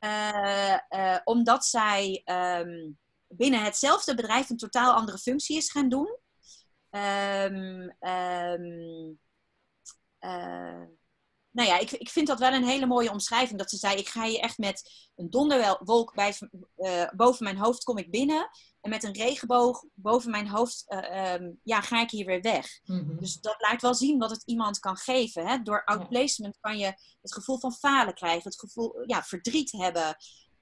[0.00, 2.98] Uh, omdat zij um,
[3.28, 6.18] binnen hetzelfde bedrijf een totaal andere functie is gaan doen.
[6.90, 7.94] Um,
[11.56, 13.58] nou ja, ik, ik vind dat wel een hele mooie omschrijving.
[13.58, 16.34] Dat ze zei, ik ga je echt met een donderwolk bij,
[16.76, 18.48] uh, boven mijn hoofd kom ik binnen.
[18.80, 22.80] En met een regenboog boven mijn hoofd uh, um, ja, ga ik hier weer weg.
[22.84, 23.20] Mm-hmm.
[23.20, 25.46] Dus dat laat wel zien wat het iemand kan geven.
[25.46, 25.62] Hè?
[25.62, 26.86] Door outplacement kan je
[27.22, 28.50] het gevoel van falen krijgen.
[28.50, 30.06] Het gevoel, ja, verdriet hebben.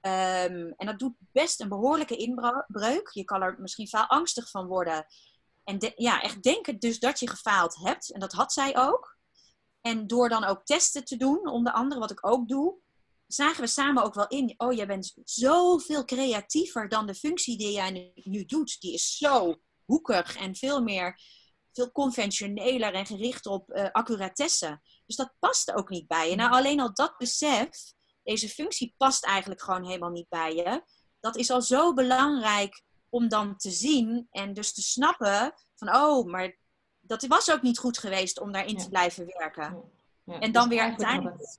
[0.01, 3.09] Um, en dat doet best een behoorlijke inbreuk.
[3.11, 5.05] Je kan er misschien angstig van worden.
[5.63, 8.11] En de, ja, echt denken dus dat je gefaald hebt.
[8.11, 9.14] En dat had zij ook.
[9.85, 12.77] En door dan ook testen te doen, onder andere wat ik ook doe,
[13.27, 17.71] zagen we samen ook wel in, oh, jij bent zoveel creatiever dan de functie die
[17.71, 18.79] jij nu doet.
[18.79, 21.19] Die is zo hoekig en veel meer,
[21.73, 24.81] veel conventioneler en gericht op uh, accuratesse.
[25.05, 26.35] Dus dat past ook niet bij je.
[26.35, 27.69] Nou, alleen al dat besef,
[28.23, 30.83] deze functie past eigenlijk gewoon helemaal niet bij je.
[31.19, 36.25] Dat is al zo belangrijk om dan te zien en dus te snappen van, oh,
[36.25, 36.57] maar
[37.07, 39.93] dat was ook niet goed geweest om daarin te blijven werken.
[40.23, 40.39] Ja.
[40.39, 41.57] en dan dus weer uiteindelijk.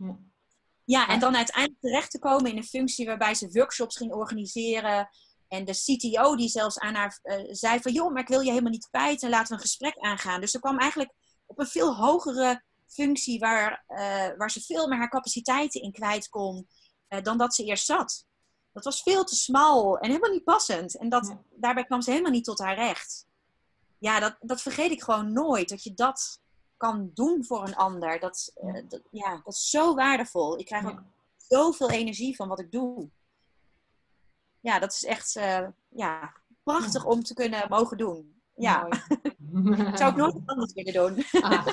[0.84, 1.08] Ja.
[1.08, 5.08] en dan uiteindelijk terecht te komen in een functie waarbij ze workshops ging organiseren.
[5.48, 7.92] En de CTO die zelfs aan haar uh, zei van...
[7.92, 10.40] joh, maar ik wil je helemaal niet kwijt en laten we een gesprek aangaan.
[10.40, 11.12] Dus ze kwam eigenlijk
[11.46, 13.38] op een veel hogere functie...
[13.38, 16.68] waar, uh, waar ze veel meer haar capaciteiten in kwijt kon...
[17.08, 18.24] Uh, dan dat ze eerst zat.
[18.72, 20.98] Dat was veel te smal en helemaal niet passend.
[20.98, 23.25] En dat, daarbij kwam ze helemaal niet tot haar recht
[24.06, 25.68] ja, dat, dat vergeet ik gewoon nooit.
[25.68, 26.40] Dat je dat
[26.76, 28.20] kan doen voor een ander.
[28.20, 30.58] Dat, uh, dat ja, dat is zo waardevol.
[30.58, 31.02] Ik krijg ook
[31.36, 33.10] zoveel energie van wat ik doe.
[34.60, 36.32] Ja, dat is echt uh, ja,
[36.62, 38.40] prachtig om te kunnen mogen doen.
[38.54, 38.88] Ja.
[39.98, 41.24] Zou ik nooit anders willen doen.
[41.42, 41.66] Ah,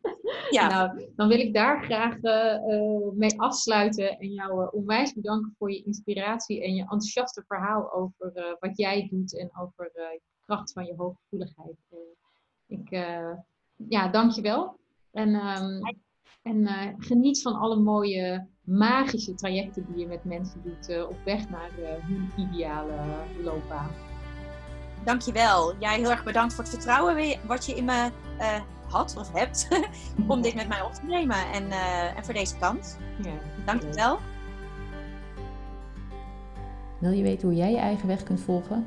[0.58, 0.68] ja.
[0.68, 5.82] Nou, dan wil ik daar graag uh, mee afsluiten en jou onwijs bedanken voor je
[5.82, 9.90] inspiratie en je enthousiaste verhaal over wat jij doet en over
[10.48, 11.76] kracht van je hooggevoeligheid.
[11.90, 11.98] Eh,
[12.78, 13.32] ik, uh,
[13.88, 14.78] ja, dankjewel.
[15.12, 15.96] En, um,
[16.42, 21.48] en uh, geniet van alle mooie magische trajecten die je met mensen doet op weg
[21.48, 22.96] naar hun ideale
[23.42, 23.90] loopbaan.
[25.04, 25.74] Dankjewel.
[25.78, 28.10] Jij heel erg bedankt voor het vertrouwen wat je in me
[28.88, 29.68] had of hebt
[30.32, 31.70] om dit met mij op te nemen en,
[32.16, 32.98] en voor deze kant.
[33.22, 34.18] Ja, Dankjewel.
[37.00, 38.86] Wil je weten hoe jij je eigen weg kunt volgen?